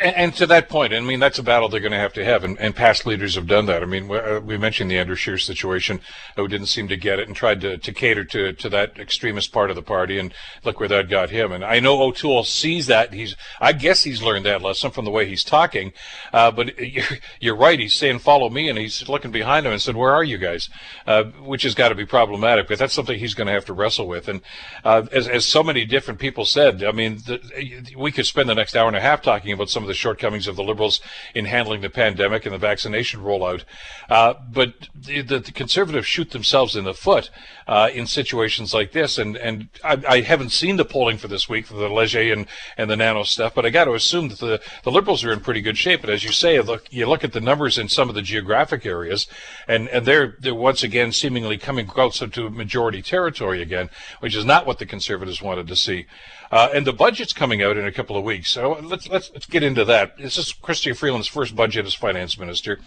And, 0.00 0.34
to 0.34 0.46
that 0.46 0.68
point, 0.68 0.92
I 0.92 1.00
mean, 1.00 1.18
that's 1.18 1.38
a 1.38 1.42
battle 1.42 1.68
they're 1.68 1.80
going 1.80 1.92
to 1.92 1.98
have 1.98 2.12
to 2.14 2.24
have, 2.24 2.44
and, 2.44 2.58
and 2.60 2.76
past 2.76 3.06
leaders 3.06 3.36
have 3.36 3.46
done 3.46 3.64
that. 3.66 3.82
I 3.82 3.86
mean, 3.86 4.06
we, 4.06 4.18
uh, 4.18 4.40
mentioned 4.58 4.90
the 4.90 4.98
Andrew 4.98 5.16
Scheer 5.16 5.38
situation, 5.38 6.00
who 6.36 6.46
didn't 6.46 6.66
seem 6.66 6.88
to 6.88 6.96
get 6.96 7.18
it 7.18 7.26
and 7.26 7.34
tried 7.34 7.62
to, 7.62 7.78
to 7.78 7.92
cater 7.92 8.22
to, 8.24 8.52
to 8.52 8.68
that 8.68 8.98
extremist 8.98 9.50
part 9.50 9.70
of 9.70 9.76
the 9.76 9.82
party, 9.82 10.18
and 10.18 10.34
look 10.62 10.78
where 10.78 10.90
that 10.90 11.08
got 11.08 11.30
him. 11.30 11.52
And 11.52 11.64
I 11.64 11.80
know 11.80 12.02
O'Toole 12.02 12.44
sees 12.44 12.86
that. 12.88 13.14
He's, 13.14 13.34
I 13.60 13.72
guess 13.72 14.02
he's 14.02 14.22
learned 14.22 14.44
that 14.44 14.60
lesson 14.60 14.90
from 14.90 15.06
the 15.06 15.10
way 15.10 15.26
he's 15.26 15.42
talking. 15.42 15.94
Uh, 16.34 16.50
but 16.50 16.78
you're, 16.86 17.04
you're, 17.40 17.56
right. 17.56 17.80
He's 17.80 17.94
saying, 17.94 18.18
follow 18.18 18.50
me, 18.50 18.68
and 18.68 18.78
he's 18.78 19.08
looking 19.08 19.30
behind 19.30 19.64
him 19.64 19.72
and 19.72 19.80
said, 19.80 19.96
where 19.96 20.12
are 20.12 20.24
you 20.24 20.36
guys? 20.36 20.68
Uh, 21.06 21.24
which 21.24 21.62
has 21.62 21.74
got 21.74 21.88
to 21.88 21.94
be 21.94 22.04
problematic, 22.04 22.68
but 22.68 22.78
that's 22.78 22.94
something 22.94 23.18
he's 23.18 23.34
going 23.34 23.46
to 23.46 23.54
have 23.54 23.64
to 23.64 23.72
wrestle 23.72 24.06
with. 24.06 24.28
And 24.28 24.42
uh, 24.84 25.06
as, 25.12 25.26
as 25.28 25.46
so 25.46 25.62
many 25.62 25.86
different 25.86 26.20
people 26.20 26.44
said, 26.44 26.84
I 26.84 26.92
mean, 26.92 27.16
the, 27.26 27.94
we 27.96 28.12
could 28.12 28.26
spend 28.26 28.50
the 28.50 28.54
next 28.54 28.76
hour 28.76 28.86
and 28.86 28.96
a 28.96 29.00
half 29.00 29.22
talking 29.22 29.52
about 29.52 29.70
some 29.78 29.84
of 29.84 29.88
the 29.88 29.94
shortcomings 29.94 30.48
of 30.48 30.56
the 30.56 30.62
Liberals 30.64 31.00
in 31.36 31.44
handling 31.44 31.82
the 31.82 31.88
pandemic 31.88 32.44
and 32.44 32.52
the 32.52 32.58
vaccination 32.58 33.20
rollout. 33.20 33.62
Uh, 34.08 34.34
but 34.50 34.88
the, 34.92 35.22
the, 35.22 35.40
Conservatives 35.52 36.04
shoot 36.04 36.32
themselves 36.32 36.74
in 36.74 36.82
the 36.82 36.92
foot 36.92 37.30
uh, 37.68 37.88
in 37.94 38.08
situations 38.08 38.74
like 38.74 38.90
this. 38.90 39.18
And, 39.18 39.36
and 39.36 39.68
I, 39.84 40.02
I, 40.08 40.20
haven't 40.22 40.50
seen 40.50 40.78
the 40.78 40.84
polling 40.84 41.16
for 41.16 41.28
this 41.28 41.48
week 41.48 41.66
for 41.66 41.74
the 41.74 41.88
Leger 41.88 42.32
and, 42.32 42.48
and 42.76 42.90
the 42.90 42.96
Nanos 42.96 43.30
stuff, 43.30 43.54
but 43.54 43.64
I 43.64 43.70
got 43.70 43.84
to 43.84 43.94
assume 43.94 44.30
that 44.30 44.40
the, 44.40 44.60
the 44.82 44.90
Liberals 44.90 45.22
are 45.22 45.32
in 45.32 45.38
pretty 45.38 45.60
good 45.60 45.78
shape. 45.78 46.00
But 46.00 46.10
as 46.10 46.24
you 46.24 46.32
say, 46.32 46.58
look, 46.58 46.92
you 46.92 47.06
look 47.06 47.22
at 47.22 47.32
the 47.32 47.40
numbers 47.40 47.78
in 47.78 47.88
some 47.88 48.08
of 48.08 48.16
the 48.16 48.22
geographic 48.22 48.84
areas, 48.84 49.28
and, 49.68 49.86
and 49.90 50.04
they're, 50.04 50.36
they're 50.40 50.56
once 50.56 50.82
again 50.82 51.12
seemingly 51.12 51.56
coming 51.56 51.86
closer 51.86 52.26
to 52.26 52.50
majority 52.50 53.00
territory 53.00 53.62
again, 53.62 53.90
which 54.18 54.34
is 54.34 54.44
not 54.44 54.66
what 54.66 54.80
the 54.80 54.86
Conservatives 54.86 55.40
wanted 55.40 55.68
to 55.68 55.76
see. 55.76 56.06
Uh, 56.50 56.68
and 56.72 56.86
the 56.86 56.92
budget's 56.92 57.32
coming 57.32 57.62
out 57.62 57.76
in 57.76 57.86
a 57.86 57.92
couple 57.92 58.16
of 58.16 58.24
weeks. 58.24 58.50
So 58.50 58.78
let's 58.82 59.08
let's 59.08 59.30
let's 59.32 59.46
get 59.46 59.62
into 59.62 59.84
that. 59.84 60.16
This 60.16 60.38
is 60.38 60.52
Chrystia 60.52 60.96
Freeland's 60.96 61.28
first 61.28 61.54
budget 61.54 61.86
as 61.86 61.94
finance 61.94 62.38
minister. 62.38 62.80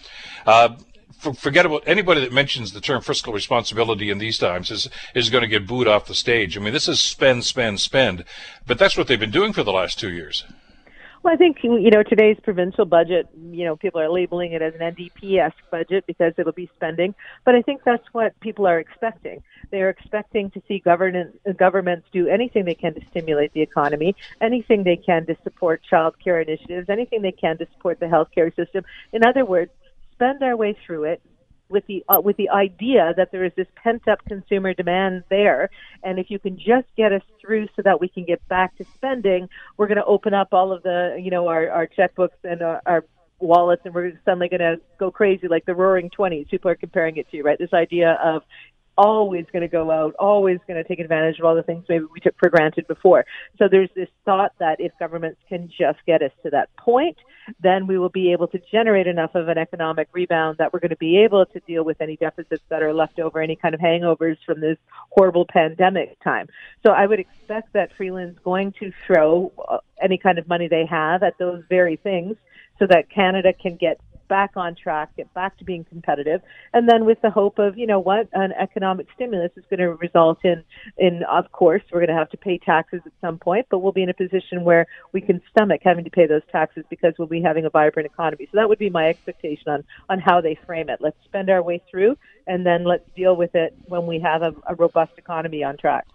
Uh, 0.46 0.76
forget 1.36 1.64
about 1.64 1.84
anybody 1.86 2.20
that 2.20 2.32
mentions 2.32 2.72
the 2.72 2.80
term 2.80 3.00
fiscal 3.00 3.32
responsibility 3.32 4.10
in 4.10 4.18
these 4.18 4.38
times 4.38 4.70
is 4.70 4.88
is 5.14 5.30
going 5.30 5.42
to 5.42 5.48
get 5.48 5.66
booed 5.66 5.86
off 5.86 6.06
the 6.06 6.14
stage. 6.14 6.56
I 6.56 6.60
mean, 6.60 6.72
this 6.72 6.88
is 6.88 7.00
spend, 7.00 7.44
spend, 7.44 7.80
spend, 7.80 8.24
but 8.66 8.78
that's 8.78 8.96
what 8.96 9.06
they've 9.06 9.20
been 9.20 9.30
doing 9.30 9.52
for 9.52 9.62
the 9.62 9.72
last 9.72 9.98
two 9.98 10.12
years. 10.12 10.44
Well, 11.22 11.32
I 11.32 11.36
think 11.36 11.58
you 11.62 11.90
know 11.90 12.02
today's 12.02 12.36
provincial 12.42 12.84
budget. 12.84 13.28
You 13.52 13.64
know, 13.64 13.76
people 13.76 14.00
are 14.00 14.10
labeling 14.10 14.52
it 14.52 14.62
as 14.62 14.74
an 14.74 14.80
NDP-esque 14.80 15.70
budget 15.70 16.04
because 16.06 16.32
it'll 16.36 16.52
be 16.52 16.68
spending, 16.74 17.14
but 17.44 17.54
I 17.54 17.62
think 17.62 17.82
that's 17.84 18.04
what 18.10 18.38
people 18.40 18.66
are 18.66 18.80
expecting. 18.80 19.40
They 19.70 19.82
are 19.82 19.88
expecting 19.88 20.50
to 20.50 20.62
see 20.66 20.80
government 20.80 21.38
governments 21.56 22.08
do 22.12 22.26
anything 22.26 22.64
they 22.64 22.74
can 22.74 22.94
to 22.94 23.00
stimulate 23.10 23.52
the 23.52 23.62
economy, 23.62 24.16
anything 24.40 24.82
they 24.82 24.96
can 24.96 25.24
to 25.26 25.36
support 25.44 25.82
child 25.88 26.16
care 26.22 26.40
initiatives, 26.40 26.88
anything 26.88 27.22
they 27.22 27.32
can 27.32 27.56
to 27.58 27.68
support 27.72 28.00
the 28.00 28.06
healthcare 28.06 28.54
system. 28.56 28.84
In 29.12 29.24
other 29.24 29.44
words, 29.44 29.70
spend 30.14 30.42
our 30.42 30.56
way 30.56 30.76
through 30.84 31.04
it, 31.04 31.22
with 31.72 31.86
the 31.86 32.04
uh, 32.08 32.20
with 32.20 32.36
the 32.36 32.50
idea 32.50 33.14
that 33.16 33.32
there 33.32 33.44
is 33.44 33.52
this 33.56 33.66
pent 33.74 34.06
up 34.06 34.24
consumer 34.26 34.74
demand 34.74 35.24
there, 35.30 35.70
and 36.04 36.18
if 36.18 36.30
you 36.30 36.38
can 36.38 36.56
just 36.56 36.86
get 36.96 37.12
us 37.12 37.22
through 37.40 37.66
so 37.74 37.82
that 37.82 38.00
we 38.00 38.08
can 38.08 38.24
get 38.24 38.46
back 38.48 38.76
to 38.76 38.84
spending, 38.94 39.48
we're 39.76 39.88
going 39.88 39.96
to 39.96 40.04
open 40.04 40.34
up 40.34 40.48
all 40.52 40.72
of 40.72 40.82
the 40.82 41.18
you 41.20 41.30
know 41.30 41.48
our 41.48 41.68
our 41.70 41.86
checkbooks 41.86 42.38
and 42.44 42.62
our, 42.62 42.80
our 42.86 43.04
wallets, 43.40 43.82
and 43.84 43.94
we're 43.94 44.12
suddenly 44.24 44.48
going 44.48 44.60
to 44.60 44.80
go 44.98 45.10
crazy 45.10 45.48
like 45.48 45.64
the 45.66 45.74
Roaring 45.74 46.10
Twenties. 46.10 46.46
People 46.50 46.70
are 46.70 46.76
comparing 46.76 47.16
it 47.16 47.28
to 47.30 47.42
right. 47.42 47.58
This 47.58 47.72
idea 47.72 48.18
of 48.22 48.42
always 48.96 49.46
going 49.52 49.62
to 49.62 49.68
go 49.68 49.90
out, 49.90 50.14
always 50.18 50.58
going 50.66 50.82
to 50.82 50.86
take 50.86 50.98
advantage 50.98 51.38
of 51.38 51.44
all 51.44 51.54
the 51.54 51.62
things 51.62 51.84
maybe 51.88 52.04
we 52.12 52.20
took 52.20 52.34
for 52.38 52.48
granted 52.48 52.86
before. 52.86 53.24
So 53.58 53.68
there's 53.68 53.90
this 53.94 54.08
thought 54.24 54.52
that 54.58 54.80
if 54.80 54.92
governments 54.98 55.40
can 55.48 55.68
just 55.68 55.98
get 56.06 56.22
us 56.22 56.32
to 56.42 56.50
that 56.50 56.74
point, 56.76 57.16
then 57.60 57.86
we 57.86 57.98
will 57.98 58.08
be 58.08 58.32
able 58.32 58.46
to 58.48 58.60
generate 58.70 59.06
enough 59.06 59.34
of 59.34 59.48
an 59.48 59.58
economic 59.58 60.08
rebound 60.12 60.58
that 60.58 60.72
we're 60.72 60.80
going 60.80 60.90
to 60.90 60.96
be 60.96 61.18
able 61.18 61.46
to 61.46 61.60
deal 61.60 61.84
with 61.84 62.00
any 62.00 62.16
deficits 62.16 62.62
that 62.68 62.82
are 62.82 62.92
left 62.92 63.18
over, 63.18 63.40
any 63.40 63.56
kind 63.56 63.74
of 63.74 63.80
hangovers 63.80 64.36
from 64.44 64.60
this 64.60 64.78
horrible 65.10 65.46
pandemic 65.46 66.18
time. 66.22 66.48
So 66.84 66.90
I 66.92 67.06
would 67.06 67.18
expect 67.18 67.72
that 67.72 67.90
Freeland's 67.96 68.38
going 68.44 68.72
to 68.80 68.92
throw 69.06 69.52
uh, 69.68 69.78
any 70.00 70.18
kind 70.18 70.38
of 70.38 70.46
money 70.48 70.68
they 70.68 70.86
have 70.86 71.22
at 71.22 71.38
those 71.38 71.62
very 71.68 71.96
things 71.96 72.36
so 72.78 72.86
that 72.86 73.10
Canada 73.10 73.52
can 73.52 73.76
get 73.76 74.00
back 74.32 74.52
on 74.56 74.74
track, 74.74 75.14
get 75.14 75.32
back 75.34 75.58
to 75.58 75.64
being 75.64 75.84
competitive, 75.84 76.40
and 76.72 76.88
then 76.88 77.04
with 77.04 77.20
the 77.20 77.28
hope 77.28 77.58
of, 77.58 77.76
you 77.76 77.86
know 77.86 78.00
what, 78.00 78.30
an 78.32 78.50
economic 78.58 79.06
stimulus 79.14 79.52
is 79.56 79.64
going 79.68 79.78
to 79.78 79.92
result 79.96 80.38
in, 80.42 80.64
in 80.96 81.22
of 81.30 81.52
course, 81.52 81.82
we're 81.92 81.98
going 81.98 82.08
to 82.08 82.14
have 82.14 82.30
to 82.30 82.38
pay 82.38 82.56
taxes 82.56 83.02
at 83.04 83.12
some 83.20 83.36
point, 83.38 83.66
but 83.70 83.80
we'll 83.80 83.92
be 83.92 84.02
in 84.02 84.08
a 84.08 84.14
position 84.14 84.64
where 84.64 84.86
we 85.12 85.20
can 85.20 85.42
stomach 85.50 85.82
having 85.84 86.04
to 86.04 86.10
pay 86.10 86.26
those 86.26 86.40
taxes 86.50 86.82
because 86.88 87.12
we'll 87.18 87.28
be 87.28 87.42
having 87.42 87.66
a 87.66 87.70
vibrant 87.70 88.06
economy. 88.06 88.48
So 88.50 88.56
that 88.56 88.70
would 88.70 88.78
be 88.78 88.88
my 88.88 89.06
expectation 89.10 89.68
on, 89.68 89.84
on 90.08 90.18
how 90.18 90.40
they 90.40 90.58
frame 90.64 90.88
it. 90.88 91.00
Let's 91.02 91.22
spend 91.26 91.50
our 91.50 91.62
way 91.62 91.82
through, 91.90 92.16
and 92.46 92.64
then 92.64 92.84
let's 92.84 93.04
deal 93.14 93.36
with 93.36 93.54
it 93.54 93.76
when 93.84 94.06
we 94.06 94.18
have 94.20 94.40
a, 94.40 94.54
a 94.66 94.74
robust 94.76 95.12
economy 95.18 95.62
on 95.62 95.76
track 95.76 96.06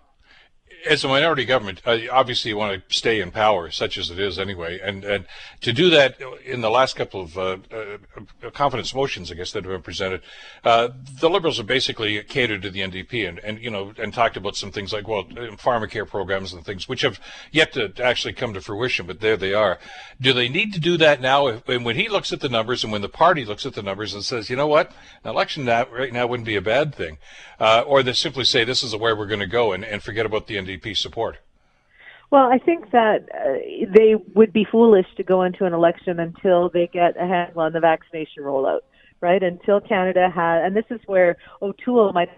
as 0.88 1.03
a 1.03 1.07
minority 1.07 1.45
government, 1.45 1.81
uh, 1.86 1.97
obviously 2.12 2.50
you 2.50 2.57
want 2.57 2.88
to 2.88 2.95
stay 2.95 3.19
in 3.19 3.31
power, 3.31 3.71
such 3.71 3.97
as 3.97 4.09
it 4.09 4.19
is 4.19 4.39
anyway, 4.39 4.79
and 4.81 5.03
and 5.03 5.25
to 5.62 5.74
do 5.74 5.89
that 5.89 6.19
in 6.45 6.62
the 6.62 6.69
last 6.69 6.95
couple 6.95 7.21
of 7.21 7.38
uh, 7.38 7.57
uh, 7.71 8.50
confidence 8.51 8.93
motions, 8.93 9.31
I 9.31 9.36
guess, 9.36 9.51
that 9.51 9.63
have 9.63 9.71
been 9.71 9.81
presented, 9.81 10.21
uh, 10.63 10.89
the 11.19 11.29
Liberals 11.29 11.57
have 11.57 11.65
basically 11.65 12.21
catered 12.24 12.62
to 12.62 12.69
the 12.69 12.81
NDP 12.81 13.27
and, 13.27 13.39
and, 13.39 13.59
you 13.59 13.69
know, 13.69 13.93
and 13.97 14.13
talked 14.13 14.38
about 14.38 14.55
some 14.55 14.71
things 14.71 14.93
like, 14.93 15.07
well, 15.07 15.24
pharmacare 15.24 16.07
programs 16.07 16.53
and 16.53 16.63
things, 16.63 16.88
which 16.88 17.01
have 17.01 17.19
yet 17.51 17.74
to 17.74 17.91
actually 18.03 18.33
come 18.33 18.53
to 18.53 18.62
fruition, 18.62 19.07
but 19.07 19.19
there 19.19 19.38
they 19.38 19.53
are. 19.53 19.79
Do 20.21 20.33
they 20.33 20.50
need 20.50 20.74
to 20.74 20.79
do 20.79 20.97
that 20.97 21.21
now? 21.21 21.47
And 21.47 21.86
when 21.86 21.95
he 21.95 22.07
looks 22.07 22.31
at 22.31 22.39
the 22.39 22.50
numbers 22.50 22.83
and 22.83 22.91
when 22.91 23.01
the 23.01 23.09
party 23.09 23.45
looks 23.45 23.65
at 23.65 23.74
the 23.74 23.83
numbers 23.83 24.13
and 24.13 24.24
says, 24.24 24.50
you 24.50 24.55
know 24.55 24.67
what, 24.67 24.91
an 25.24 25.29
election 25.29 25.65
that 25.65 25.91
right 25.91 26.13
now 26.13 26.27
wouldn't 26.27 26.45
be 26.45 26.55
a 26.55 26.62
bad 26.62 26.93
thing, 26.93 27.17
uh, 27.59 27.83
or 27.88 28.03
they 28.03 28.13
simply 28.13 28.43
say 28.43 28.63
this 28.63 28.83
is 28.83 28.91
the 28.91 28.97
way 28.97 29.13
we're 29.13 29.25
going 29.25 29.39
to 29.39 29.47
go 29.47 29.71
and, 29.71 29.83
and 29.83 30.03
forget 30.03 30.25
about 30.25 30.47
the 30.47 30.56
NDP 30.57 30.97
support? 30.97 31.37
Well, 32.29 32.49
I 32.51 32.57
think 32.57 32.91
that 32.91 33.29
uh, 33.33 33.93
they 33.95 34.15
would 34.35 34.51
be 34.51 34.65
foolish 34.69 35.05
to 35.15 35.23
go 35.23 35.43
into 35.43 35.65
an 35.65 35.73
election 35.73 36.19
until 36.19 36.69
they 36.69 36.87
get 36.91 37.15
a 37.15 37.25
handle 37.25 37.61
on 37.61 37.71
the 37.71 37.79
vaccination 37.79 38.43
rollout, 38.43 38.81
right? 39.21 39.41
Until 39.41 39.79
Canada 39.79 40.29
has, 40.33 40.61
and 40.65 40.75
this 40.75 40.83
is 40.89 40.99
where 41.05 41.37
O'Toole 41.61 42.11
might 42.11 42.29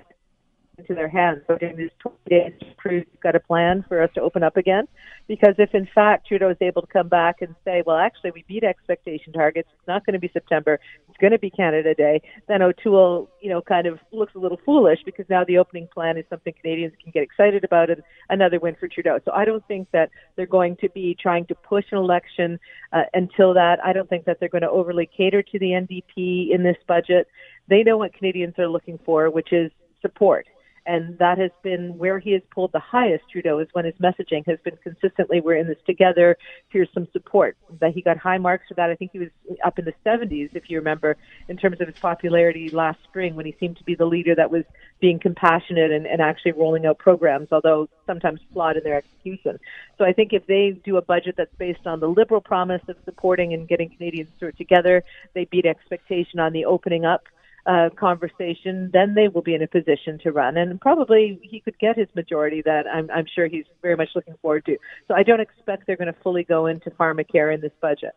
into 0.80 0.96
their 0.96 1.10
hands. 1.10 1.42
So 1.48 1.58
during 1.58 1.78
these 1.78 1.92
20 2.00 2.18
days, 2.30 2.54
Cruz 2.78 3.06
got 3.22 3.36
a 3.36 3.40
plan 3.40 3.84
for 3.88 4.02
us 4.02 4.10
to 4.16 4.22
open 4.22 4.44
up 4.44 4.58
again. 4.58 4.88
Because 5.28 5.56
if 5.58 5.76
in 5.76 5.88
fact 5.94 6.28
Trudeau 6.28 6.50
is 6.50 6.58
able 6.62 6.82
to 6.82 6.88
come 6.88 7.08
back 7.08 7.42
and 7.42 7.54
say, 7.64 7.84
well, 7.86 7.98
actually 7.98 8.32
we 8.32 8.44
beat 8.48 8.64
expectation 8.64 9.32
targets, 9.32 9.70
it's 9.72 9.88
not 9.88 10.06
going 10.06 10.14
to 10.14 10.20
be 10.20 10.30
September, 10.34 10.80
it's 11.08 11.18
going 11.20 11.32
to 11.32 11.40
be 11.40 11.52
Canada 11.52 11.94
Day, 11.94 12.22
then 12.48 12.62
O'Toole, 12.62 13.30
you 13.42 13.50
know, 13.50 13.62
kind 13.62 13.86
of 13.86 14.00
looks 14.12 14.34
a 14.36 14.40
little 14.40 14.60
foolish 14.66 15.00
because 15.06 15.26
now 15.30 15.44
the 15.44 15.58
opening 15.58 15.88
plan 15.94 16.18
is 16.18 16.26
something 16.30 16.54
Canadians 16.60 16.94
can 17.02 17.12
get 17.12 17.22
excited 17.22 17.64
about 17.64 17.90
and 17.90 18.02
another 18.30 18.60
win 18.60 18.76
for 18.80 18.88
Trudeau. 18.88 19.20
So 19.26 19.32
I 19.32 19.46
don't 19.46 19.66
think 19.68 19.90
that 19.92 20.10
they're 20.36 20.48
going 20.48 20.78
to 20.78 20.90
be 20.90 21.16
trying 21.20 21.46
to 21.48 21.56
push 21.56 21.86
an 21.92 21.98
election 21.98 22.60
uh, 22.92 23.04
until 23.14 23.54
that. 23.54 23.78
I 23.84 23.94
don't 23.94 24.10
think 24.10 24.26
that 24.26 24.40
they're 24.40 24.50
going 24.50 24.64
to 24.64 24.70
overly 24.70 25.08
cater 25.16 25.44
to 25.44 25.60
the 25.60 25.68
NDP 25.68 26.52
in 26.52 26.64
this 26.64 26.78
budget. 26.88 27.28
They 27.68 27.84
know 27.84 27.98
what 27.98 28.14
Canadians 28.14 28.56
are 28.58 28.68
looking 28.68 29.00
for, 29.06 29.30
which 29.30 29.54
is 29.54 29.72
support 30.02 30.48
and 30.90 31.20
that 31.20 31.38
has 31.38 31.52
been 31.62 32.00
where 32.00 32.18
he 32.18 32.32
has 32.32 32.42
pulled 32.50 32.72
the 32.72 32.80
highest. 32.80 33.24
Trudeau 33.32 33.60
is 33.60 33.68
when 33.74 33.86
his 33.86 33.94
messaging 34.02 34.44
has 34.48 34.58
been 34.64 34.76
consistently, 34.78 35.40
"We're 35.40 35.58
in 35.58 35.68
this 35.68 35.78
together. 35.86 36.36
Here's 36.70 36.92
some 36.94 37.08
support." 37.14 37.56
That 37.80 37.94
he 37.94 38.02
got 38.02 38.18
high 38.18 38.40
marks 38.40 38.68
for 38.68 38.74
that. 38.74 38.90
I 38.90 38.96
think 38.96 39.12
he 39.12 39.20
was 39.20 39.30
up 39.64 39.78
in 39.78 39.86
the 39.86 39.94
70s, 40.04 40.50
if 40.56 40.68
you 40.68 40.80
remember, 40.80 41.16
in 41.48 41.58
terms 41.58 41.80
of 41.80 41.88
his 41.88 42.00
popularity 42.00 42.72
last 42.72 43.04
spring 43.04 43.36
when 43.36 43.46
he 43.46 43.56
seemed 43.60 43.78
to 43.78 43.84
be 43.84 43.94
the 43.94 44.06
leader 44.06 44.34
that 44.34 44.50
was 44.50 44.64
being 45.00 45.20
compassionate 45.20 45.92
and, 45.92 46.08
and 46.08 46.22
actually 46.22 46.54
rolling 46.54 46.88
out 46.88 46.98
programs, 46.98 47.50
although 47.52 47.88
sometimes 48.08 48.42
flawed 48.52 48.76
in 48.76 48.84
their 48.84 48.96
execution. 48.96 49.60
So 50.00 50.06
I 50.06 50.12
think 50.12 50.34
if 50.34 50.48
they 50.48 50.72
do 50.72 50.98
a 50.98 51.04
budget 51.04 51.36
that's 51.38 51.54
based 51.60 51.86
on 51.86 52.00
the 52.00 52.10
liberal 52.10 52.42
promise 52.42 52.82
of 52.88 52.96
supporting 53.06 53.54
and 53.54 53.68
getting 53.68 53.90
Canadians 53.90 54.30
through 54.40 54.50
it 54.50 54.58
together, 54.58 55.04
they 55.36 55.46
beat 55.46 55.68
expectation 55.68 56.40
on 56.40 56.52
the 56.52 56.66
opening 56.66 57.06
up 57.06 57.28
uh, 57.66 57.90
conversation, 57.98 58.90
then 58.94 59.16
they 59.16 59.28
will 59.28 59.42
be 59.42 59.56
in 59.56 59.62
a 59.62 59.68
position 59.68 60.20
to 60.24 60.32
run. 60.32 60.58
And 60.58 60.80
probably 60.80 61.40
he 61.44 61.60
could 61.60 61.78
get 61.80 61.98
his 61.98 62.08
majority 62.16 62.62
that 62.64 62.86
I'm, 62.88 63.10
I'm 63.12 63.26
sure 63.34 63.48
he's 63.48 63.66
very 63.82 63.96
much 63.96 64.10
looking 64.16 64.36
forward 64.42 64.66
to. 64.66 64.78
So 65.08 65.14
I 65.16 65.24
don't 65.24 65.42
expect 65.42 65.88
they're 65.88 65.98
going 65.98 66.14
to 66.14 66.20
fully 66.22 66.44
go 66.44 66.66
into 66.66 66.90
pharmacare 66.92 67.54
in 67.54 67.62
this 67.62 67.74
budget. 67.82 68.14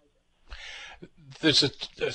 There's 1.41 1.63
a, 1.63 1.71
a 2.01 2.13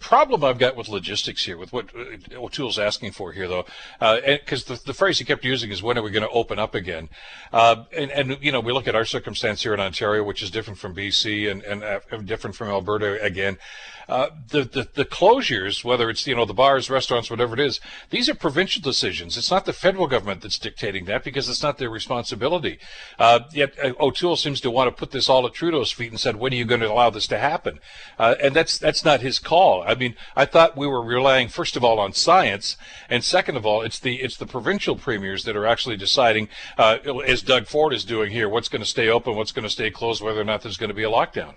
problem 0.00 0.42
I've 0.42 0.58
got 0.58 0.76
with 0.76 0.88
logistics 0.88 1.44
here, 1.44 1.56
with 1.56 1.72
what 1.72 1.90
uh, 1.94 2.36
O'Toole's 2.36 2.78
asking 2.78 3.12
for 3.12 3.32
here, 3.32 3.46
though, 3.46 3.66
because 3.98 4.68
uh, 4.68 4.74
the, 4.74 4.82
the 4.86 4.94
phrase 4.94 5.18
he 5.18 5.24
kept 5.24 5.44
using 5.44 5.70
is, 5.70 5.82
when 5.82 5.96
are 5.96 6.02
we 6.02 6.10
going 6.10 6.26
to 6.26 6.30
open 6.30 6.58
up 6.58 6.74
again? 6.74 7.08
Uh, 7.52 7.84
and, 7.96 8.10
and, 8.10 8.38
you 8.40 8.50
know, 8.50 8.60
we 8.60 8.72
look 8.72 8.88
at 8.88 8.96
our 8.96 9.04
circumstance 9.04 9.62
here 9.62 9.74
in 9.74 9.80
Ontario, 9.80 10.24
which 10.24 10.42
is 10.42 10.50
different 10.50 10.78
from 10.78 10.94
BC 10.94 11.50
and, 11.50 11.62
and 11.62 11.84
uh, 11.84 12.00
different 12.24 12.56
from 12.56 12.68
Alberta 12.68 13.22
again. 13.22 13.58
Uh, 14.10 14.30
the, 14.48 14.64
the, 14.64 14.88
the 14.94 15.04
closures, 15.04 15.84
whether 15.84 16.10
it's 16.10 16.26
you 16.26 16.34
know 16.34 16.44
the 16.44 16.52
bars, 16.52 16.90
restaurants, 16.90 17.30
whatever 17.30 17.54
it 17.54 17.60
is, 17.60 17.78
these 18.10 18.28
are 18.28 18.34
provincial 18.34 18.82
decisions. 18.82 19.36
It's 19.36 19.52
not 19.52 19.66
the 19.66 19.72
federal 19.72 20.08
government 20.08 20.40
that's 20.40 20.58
dictating 20.58 21.04
that 21.04 21.22
because 21.22 21.48
it's 21.48 21.62
not 21.62 21.78
their 21.78 21.90
responsibility. 21.90 22.80
Uh, 23.20 23.40
yet 23.52 23.72
uh, 23.80 23.92
O'Toole 24.00 24.34
seems 24.34 24.60
to 24.62 24.70
want 24.70 24.88
to 24.88 24.98
put 24.98 25.12
this 25.12 25.28
all 25.28 25.46
at 25.46 25.54
Trudeau's 25.54 25.92
feet 25.92 26.10
and 26.10 26.18
said, 26.18 26.34
"When 26.34 26.52
are 26.52 26.56
you 26.56 26.64
going 26.64 26.80
to 26.80 26.90
allow 26.90 27.10
this 27.10 27.28
to 27.28 27.38
happen?" 27.38 27.78
Uh, 28.18 28.34
and 28.42 28.52
that's 28.52 28.78
that's 28.78 29.04
not 29.04 29.20
his 29.20 29.38
call. 29.38 29.84
I 29.90 29.94
mean, 29.96 30.14
I 30.36 30.44
thought 30.44 30.76
we 30.76 30.86
were 30.86 31.02
relying 31.02 31.48
first 31.48 31.76
of 31.76 31.82
all 31.82 31.98
on 31.98 32.12
science, 32.12 32.76
and 33.08 33.24
second 33.24 33.56
of 33.56 33.66
all, 33.66 33.82
it's 33.82 33.98
the 33.98 34.22
it's 34.22 34.36
the 34.36 34.46
provincial 34.46 34.96
premiers 34.96 35.44
that 35.44 35.56
are 35.56 35.66
actually 35.66 35.96
deciding, 35.96 36.48
uh, 36.78 36.98
as 37.26 37.42
Doug 37.42 37.66
Ford 37.66 37.92
is 37.92 38.04
doing 38.04 38.30
here, 38.30 38.48
what's 38.48 38.68
going 38.68 38.82
to 38.82 38.88
stay 38.88 39.08
open, 39.08 39.34
what's 39.34 39.52
going 39.52 39.64
to 39.64 39.70
stay 39.70 39.90
closed, 39.90 40.22
whether 40.22 40.40
or 40.40 40.44
not 40.44 40.62
there's 40.62 40.76
going 40.76 40.88
to 40.88 40.94
be 40.94 41.02
a 41.02 41.10
lockdown. 41.10 41.54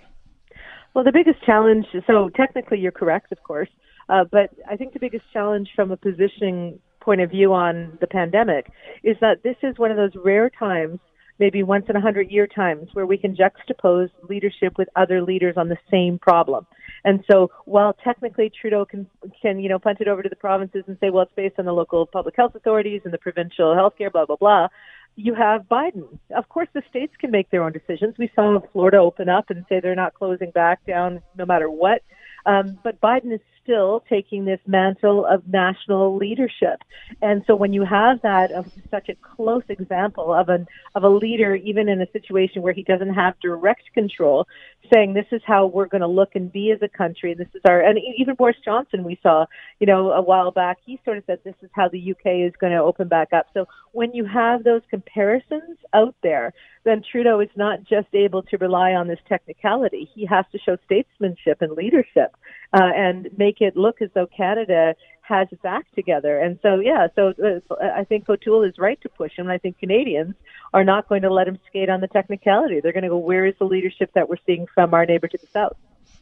Well, 0.94 1.04
the 1.04 1.12
biggest 1.12 1.42
challenge, 1.44 1.86
so 2.06 2.28
technically 2.28 2.78
you're 2.78 2.92
correct, 2.92 3.32
of 3.32 3.42
course, 3.42 3.68
uh, 4.08 4.24
but 4.30 4.50
I 4.68 4.76
think 4.76 4.92
the 4.92 5.00
biggest 5.00 5.24
challenge 5.32 5.70
from 5.74 5.90
a 5.90 5.96
positioning 5.96 6.78
point 7.00 7.20
of 7.20 7.30
view 7.30 7.52
on 7.52 7.98
the 8.00 8.06
pandemic 8.06 8.70
is 9.02 9.16
that 9.20 9.42
this 9.42 9.56
is 9.62 9.78
one 9.78 9.90
of 9.90 9.96
those 9.96 10.12
rare 10.24 10.50
times, 10.50 10.98
maybe 11.38 11.62
once 11.62 11.86
in 11.88 11.96
a 11.96 12.00
hundred 12.00 12.30
year 12.30 12.46
times, 12.46 12.88
where 12.94 13.06
we 13.06 13.18
can 13.18 13.36
juxtapose 13.36 14.10
leadership 14.28 14.78
with 14.78 14.88
other 14.96 15.20
leaders 15.20 15.56
on 15.56 15.68
the 15.68 15.78
same 15.90 16.18
problem. 16.18 16.66
And 17.04 17.22
so 17.30 17.50
while 17.66 17.92
technically 17.92 18.50
Trudeau 18.50 18.84
can, 18.84 19.06
can, 19.42 19.58
you 19.58 19.68
know, 19.68 19.78
punt 19.78 19.98
it 20.00 20.08
over 20.08 20.22
to 20.22 20.28
the 20.28 20.36
provinces 20.36 20.84
and 20.86 20.96
say, 21.00 21.10
well, 21.10 21.24
it's 21.24 21.32
based 21.36 21.56
on 21.58 21.66
the 21.66 21.72
local 21.72 22.06
public 22.06 22.34
health 22.36 22.54
authorities 22.54 23.02
and 23.04 23.12
the 23.12 23.18
provincial 23.18 23.74
health 23.74 23.94
care, 23.98 24.10
blah, 24.10 24.24
blah, 24.24 24.36
blah, 24.36 24.68
you 25.16 25.34
have 25.34 25.62
Biden. 25.62 26.18
Of 26.36 26.48
course, 26.48 26.68
the 26.72 26.82
states 26.88 27.12
can 27.20 27.30
make 27.30 27.50
their 27.50 27.62
own 27.62 27.72
decisions. 27.72 28.14
We 28.18 28.30
saw 28.34 28.58
Florida 28.72 28.98
open 28.98 29.28
up 29.28 29.50
and 29.50 29.64
say 29.68 29.80
they're 29.80 29.94
not 29.94 30.14
closing 30.14 30.50
back 30.50 30.84
down 30.86 31.20
no 31.36 31.46
matter 31.46 31.70
what. 31.70 32.02
Um, 32.46 32.78
but 32.82 33.00
Biden 33.00 33.32
is 33.32 33.40
still 33.64 34.04
taking 34.08 34.44
this 34.44 34.60
mantle 34.66 35.26
of 35.26 35.42
national 35.48 36.16
leadership. 36.16 36.82
And 37.20 37.42
so 37.46 37.56
when 37.56 37.72
you 37.72 37.84
have 37.84 38.20
that 38.22 38.52
of 38.52 38.66
such 38.90 39.08
a 39.08 39.14
close 39.14 39.64
example 39.68 40.32
of 40.32 40.48
an 40.48 40.66
of 40.94 41.02
a 41.02 41.08
leader, 41.08 41.56
even 41.56 41.88
in 41.88 42.00
a 42.00 42.10
situation 42.12 42.62
where 42.62 42.72
he 42.72 42.82
doesn't 42.82 43.14
have 43.14 43.34
direct 43.40 43.92
control, 43.94 44.46
saying 44.92 45.14
this 45.14 45.26
is 45.32 45.40
how 45.44 45.66
we're 45.66 45.86
going 45.86 46.02
to 46.02 46.06
look 46.06 46.30
and 46.34 46.52
be 46.52 46.70
as 46.70 46.80
a 46.82 46.88
country, 46.88 47.34
this 47.34 47.48
is 47.54 47.62
our 47.66 47.80
and 47.80 47.98
even 48.18 48.34
Boris 48.34 48.56
Johnson 48.64 49.02
we 49.02 49.18
saw, 49.22 49.46
you 49.80 49.86
know, 49.86 50.12
a 50.12 50.22
while 50.22 50.50
back, 50.50 50.78
he 50.84 51.00
sort 51.04 51.18
of 51.18 51.24
said 51.26 51.40
this 51.44 51.54
is 51.62 51.70
how 51.74 51.88
the 51.88 52.10
UK 52.12 52.46
is 52.46 52.52
going 52.60 52.72
to 52.72 52.78
open 52.78 53.08
back 53.08 53.32
up. 53.32 53.46
So 53.54 53.66
when 53.92 54.12
you 54.12 54.26
have 54.26 54.62
those 54.62 54.82
comparisons 54.90 55.78
out 55.94 56.14
there, 56.22 56.52
then 56.84 57.02
Trudeau 57.10 57.40
is 57.40 57.48
not 57.56 57.82
just 57.84 58.08
able 58.12 58.42
to 58.42 58.58
rely 58.58 58.92
on 58.92 59.08
this 59.08 59.18
technicality. 59.28 60.08
He 60.14 60.26
has 60.26 60.44
to 60.52 60.58
show 60.58 60.76
statesmanship 60.84 61.62
and 61.62 61.72
leadership 61.72 62.36
uh, 62.74 62.90
and 62.94 63.28
make 63.38 63.60
it 63.60 63.76
look 63.76 64.02
as 64.02 64.10
though 64.14 64.26
Canada 64.26 64.94
has 65.20 65.48
its 65.52 65.64
act 65.64 65.94
together. 65.94 66.38
And 66.38 66.58
so, 66.60 66.80
yeah, 66.80 67.06
so 67.14 67.32
uh, 67.42 67.74
I 68.00 68.04
think 68.04 68.28
O'Toole 68.28 68.64
is 68.64 68.74
right 68.78 69.00
to 69.02 69.08
push 69.08 69.32
him. 69.36 69.48
I 69.48 69.58
think 69.58 69.78
Canadians 69.78 70.34
are 70.74 70.84
not 70.84 71.08
going 71.08 71.22
to 71.22 71.32
let 71.32 71.48
him 71.48 71.58
skate 71.68 71.88
on 71.88 72.00
the 72.00 72.08
technicality. 72.08 72.80
They're 72.80 72.92
going 72.92 73.04
to 73.04 73.08
go, 73.08 73.16
where 73.16 73.46
is 73.46 73.54
the 73.58 73.64
leadership 73.64 74.10
that 74.14 74.28
we're 74.28 74.44
seeing 74.44 74.66
from 74.74 74.92
our 74.92 75.06
neighbor 75.06 75.28
to 75.28 75.38
the 75.38 75.46
south? 75.46 75.76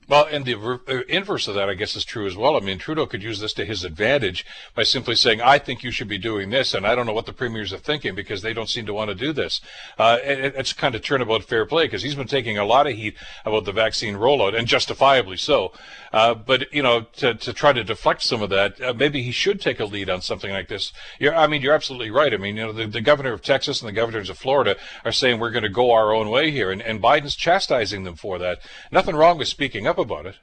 Well, 0.09 0.27
and 0.31 0.45
the 0.45 0.55
uh, 0.55 1.01
inverse 1.09 1.47
of 1.49 1.55
that, 1.55 1.71
I 1.71 1.75
guess, 1.75 1.95
is 1.95 2.05
true 2.05 2.27
as 2.27 2.37
well. 2.37 2.57
I 2.57 2.61
mean, 2.61 2.79
Trudeau 2.79 3.07
could 3.07 3.23
use 3.23 3.39
this 3.39 3.55
to 3.55 3.65
his 3.65 3.85
advantage 3.85 4.45
by 4.75 4.83
simply 4.83 5.15
saying, 5.15 5.41
I 5.41 5.59
think 5.59 5.85
you 5.85 5.93
should 5.93 6.09
be 6.09 6.19
doing 6.19 6.51
this, 6.51 6.75
and 6.75 6.87
I 6.87 6.95
don't 6.95 7.07
know 7.07 7.13
what 7.13 7.27
the 7.27 7.33
premiers 7.33 7.73
are 7.73 7.79
thinking 7.79 8.15
because 8.15 8.43
they 8.43 8.53
don't 8.53 8.69
seem 8.69 8.85
to 8.87 8.93
want 8.93 9.11
to 9.11 9.15
do 9.15 9.33
this. 9.33 9.61
Uh, 9.99 10.19
it, 10.23 10.55
it's 10.57 10.73
kind 10.73 10.95
of 10.95 11.03
turnabout 11.03 11.45
fair 11.45 11.65
play 11.65 11.85
because 11.85 12.03
he's 12.03 12.17
been 12.17 12.27
taking 12.27 12.59
a 12.59 12.65
lot 12.65 12.87
of 12.87 12.95
heat 12.95 13.15
about 13.45 13.65
the 13.65 13.73
vaccine 13.73 14.17
rollout, 14.17 14.59
and 14.59 14.67
justifiably 14.67 15.37
so. 15.37 15.73
Uh, 16.13 16.35
but, 16.35 16.71
you 16.75 16.83
know, 16.83 17.03
to, 17.17 17.35
to 17.35 17.53
try 17.53 17.73
to 17.73 17.85
deflect 17.85 18.23
some 18.23 18.43
of 18.43 18.51
that, 18.51 18.79
uh, 18.83 18.93
maybe 18.93 19.23
he 19.23 19.31
should 19.31 19.61
take 19.61 19.81
a 19.81 19.85
lead 19.85 20.11
on 20.11 20.21
something 20.21 20.51
like 20.51 20.69
this. 20.69 20.93
You're, 21.19 21.35
I 21.35 21.47
mean, 21.47 21.63
you're 21.63 21.75
absolutely 21.75 22.11
right. 22.11 22.35
I 22.35 22.37
mean, 22.37 22.57
you 22.57 22.67
know, 22.67 22.73
the, 22.73 22.87
the 22.87 23.01
governor 23.01 23.33
of 23.33 23.41
Texas 23.41 23.81
and 23.81 23.89
the 23.89 23.93
governors 23.93 24.29
of 24.29 24.37
Florida 24.37 24.77
are 25.05 25.13
saying 25.13 25.39
we're 25.39 25.51
going 25.51 25.63
to 25.63 25.71
go 25.71 25.93
our 25.93 26.13
own 26.13 26.29
way 26.29 26.51
here, 26.51 26.71
and, 26.71 26.83
and 26.83 27.01
Biden's 27.01 27.37
chastising 27.37 28.05
them 28.05 28.17
for 28.17 28.39
that. 28.39 28.59
Nothing 28.91 29.17
wrong 29.17 29.39
with 29.39 29.49
speaking 29.49 29.87
up 29.93 29.99
about 29.99 30.27
it. 30.27 30.37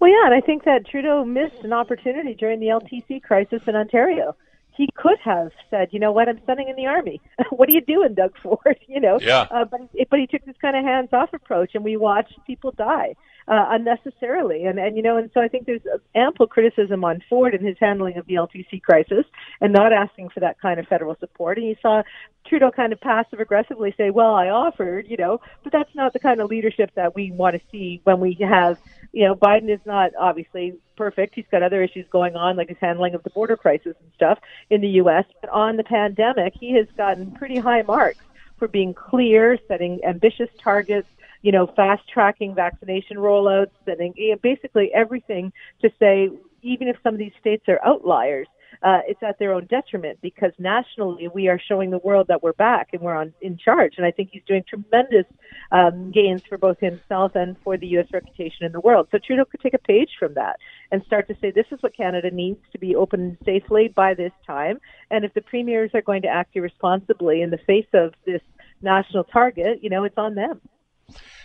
Well, 0.00 0.10
yeah, 0.10 0.26
and 0.26 0.34
I 0.34 0.40
think 0.40 0.64
that 0.64 0.86
Trudeau 0.86 1.24
missed 1.24 1.62
an 1.62 1.72
opportunity 1.72 2.34
during 2.34 2.60
the 2.60 2.66
LTC 2.66 3.22
crisis 3.22 3.62
in 3.66 3.76
Ontario. 3.76 4.36
He 4.76 4.88
could 4.94 5.18
have 5.24 5.52
said, 5.70 5.88
you 5.90 5.98
know 5.98 6.12
what, 6.12 6.28
I'm 6.28 6.40
sending 6.44 6.68
in 6.68 6.76
the 6.76 6.86
army. 6.86 7.20
what 7.50 7.70
are 7.70 7.74
you 7.74 7.80
doing, 7.80 8.14
Doug 8.14 8.34
Ford? 8.42 8.78
you 8.86 9.00
know, 9.00 9.18
yeah. 9.20 9.46
Uh, 9.50 9.64
but 9.64 9.80
but 10.10 10.18
he 10.18 10.26
took 10.26 10.44
this 10.44 10.56
kind 10.60 10.76
of 10.76 10.84
hands-off 10.84 11.32
approach, 11.32 11.74
and 11.74 11.82
we 11.84 11.96
watched 11.96 12.34
people 12.46 12.72
die 12.72 13.14
uh, 13.48 13.66
unnecessarily. 13.70 14.64
And, 14.64 14.78
and, 14.78 14.96
you 14.96 15.02
know, 15.02 15.16
and 15.16 15.30
so 15.32 15.40
I 15.40 15.48
think 15.48 15.66
there's 15.66 15.82
ample 16.14 16.46
criticism 16.46 17.04
on 17.04 17.22
Ford 17.28 17.54
and 17.54 17.66
his 17.66 17.76
handling 17.78 18.16
of 18.16 18.26
the 18.26 18.34
LTC 18.34 18.82
crisis 18.82 19.24
and 19.60 19.72
not 19.72 19.92
asking 19.92 20.30
for 20.30 20.40
that 20.40 20.60
kind 20.60 20.80
of 20.80 20.86
federal 20.88 21.16
support. 21.20 21.58
And 21.58 21.66
you 21.66 21.76
saw 21.80 22.02
Trudeau 22.46 22.70
kind 22.70 22.92
of 22.92 23.00
passive 23.00 23.40
aggressively 23.40 23.94
say, 23.96 24.10
well, 24.10 24.34
I 24.34 24.48
offered, 24.48 25.06
you 25.08 25.16
know, 25.16 25.40
but 25.62 25.72
that's 25.72 25.94
not 25.94 26.12
the 26.12 26.18
kind 26.18 26.40
of 26.40 26.50
leadership 26.50 26.90
that 26.94 27.14
we 27.14 27.30
want 27.30 27.54
to 27.54 27.62
see 27.70 28.00
when 28.04 28.20
we 28.20 28.36
have, 28.40 28.78
you 29.12 29.24
know, 29.24 29.34
Biden 29.34 29.72
is 29.72 29.80
not 29.84 30.10
obviously 30.18 30.76
perfect. 30.96 31.34
He's 31.34 31.46
got 31.50 31.62
other 31.62 31.82
issues 31.82 32.06
going 32.10 32.36
on, 32.36 32.56
like 32.56 32.68
his 32.68 32.78
handling 32.80 33.14
of 33.14 33.22
the 33.22 33.30
border 33.30 33.56
crisis 33.56 33.94
and 34.00 34.10
stuff 34.14 34.38
in 34.70 34.80
the 34.80 34.88
U.S. 34.88 35.24
But 35.40 35.50
on 35.50 35.76
the 35.76 35.84
pandemic, 35.84 36.54
he 36.58 36.74
has 36.74 36.86
gotten 36.96 37.30
pretty 37.32 37.58
high 37.58 37.82
marks 37.82 38.18
for 38.58 38.68
being 38.68 38.94
clear, 38.94 39.58
setting 39.68 40.00
ambitious 40.04 40.48
targets, 40.58 41.08
you 41.42 41.52
know, 41.52 41.66
fast 41.76 42.02
tracking 42.12 42.54
vaccination 42.54 43.16
rollouts 43.16 43.70
and 43.86 44.14
you 44.16 44.30
know, 44.30 44.36
basically 44.42 44.90
everything 44.94 45.52
to 45.82 45.90
say, 45.98 46.30
even 46.62 46.88
if 46.88 46.96
some 47.02 47.14
of 47.14 47.18
these 47.18 47.32
states 47.40 47.64
are 47.68 47.80
outliers, 47.84 48.48
uh, 48.82 49.00
it's 49.06 49.22
at 49.22 49.38
their 49.38 49.52
own 49.52 49.66
detriment 49.66 50.18
because 50.20 50.52
nationally 50.58 51.28
we 51.28 51.48
are 51.48 51.58
showing 51.58 51.90
the 51.90 51.98
world 51.98 52.26
that 52.28 52.42
we're 52.42 52.52
back 52.52 52.88
and 52.92 53.02
we're 53.02 53.14
on 53.14 53.32
in 53.40 53.56
charge. 53.56 53.94
And 53.96 54.06
I 54.06 54.10
think 54.10 54.30
he's 54.32 54.42
doing 54.46 54.64
tremendous 54.68 55.26
um, 55.72 56.10
gains 56.10 56.42
for 56.48 56.58
both 56.58 56.78
himself 56.80 57.34
and 57.34 57.56
for 57.64 57.76
the 57.76 57.86
U.S. 57.88 58.06
reputation 58.12 58.66
in 58.66 58.72
the 58.72 58.80
world. 58.80 59.08
So 59.10 59.18
Trudeau 59.18 59.44
could 59.44 59.60
take 59.60 59.74
a 59.74 59.78
page 59.78 60.10
from 60.18 60.34
that 60.34 60.56
and 60.90 61.02
start 61.04 61.28
to 61.28 61.36
say 61.40 61.50
this 61.50 61.66
is 61.70 61.82
what 61.82 61.96
Canada 61.96 62.30
needs 62.30 62.60
to 62.72 62.78
be 62.78 62.94
open 62.94 63.38
safely 63.44 63.88
by 63.88 64.14
this 64.14 64.32
time. 64.46 64.78
And 65.10 65.24
if 65.24 65.34
the 65.34 65.42
premiers 65.42 65.90
are 65.94 66.02
going 66.02 66.22
to 66.22 66.28
act 66.28 66.54
irresponsibly 66.54 67.42
in 67.42 67.50
the 67.50 67.58
face 67.58 67.88
of 67.94 68.14
this 68.24 68.42
national 68.82 69.24
target, 69.24 69.82
you 69.82 69.90
know, 69.90 70.04
it's 70.04 70.18
on 70.18 70.34
them. 70.34 70.60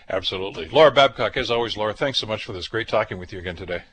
Absolutely. 0.10 0.68
Laura 0.68 0.92
Babcock, 0.92 1.38
as 1.38 1.50
always, 1.50 1.78
Laura, 1.78 1.94
thanks 1.94 2.20
so 2.20 2.28
much 2.28 2.44
for 2.44 2.54
this. 2.54 2.68
Great 2.68 2.88
talking 2.88 3.18
with 3.18 3.32
you 3.32 3.40
again 3.40 3.56
today. 3.56 3.84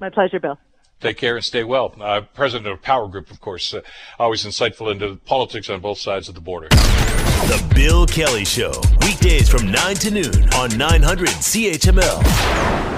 My 0.00 0.10
pleasure, 0.10 0.38
Bill. 0.38 0.58
Take 1.00 1.18
care 1.18 1.36
and 1.36 1.44
stay 1.44 1.64
well. 1.64 1.94
Uh, 2.00 2.22
president 2.22 2.68
of 2.68 2.80
Power 2.80 3.08
Group, 3.08 3.30
of 3.30 3.40
course, 3.40 3.74
uh, 3.74 3.82
always 4.18 4.44
insightful 4.44 4.90
into 4.90 5.16
politics 5.26 5.68
on 5.68 5.80
both 5.80 5.98
sides 5.98 6.28
of 6.28 6.34
the 6.34 6.40
border. 6.40 6.68
The 6.68 7.72
Bill 7.74 8.06
Kelly 8.06 8.44
Show, 8.44 8.72
weekdays 9.02 9.48
from 9.48 9.70
9 9.70 9.94
to 9.96 10.10
noon 10.10 10.48
on 10.54 10.76
900 10.76 11.28
CHML. 11.28 12.95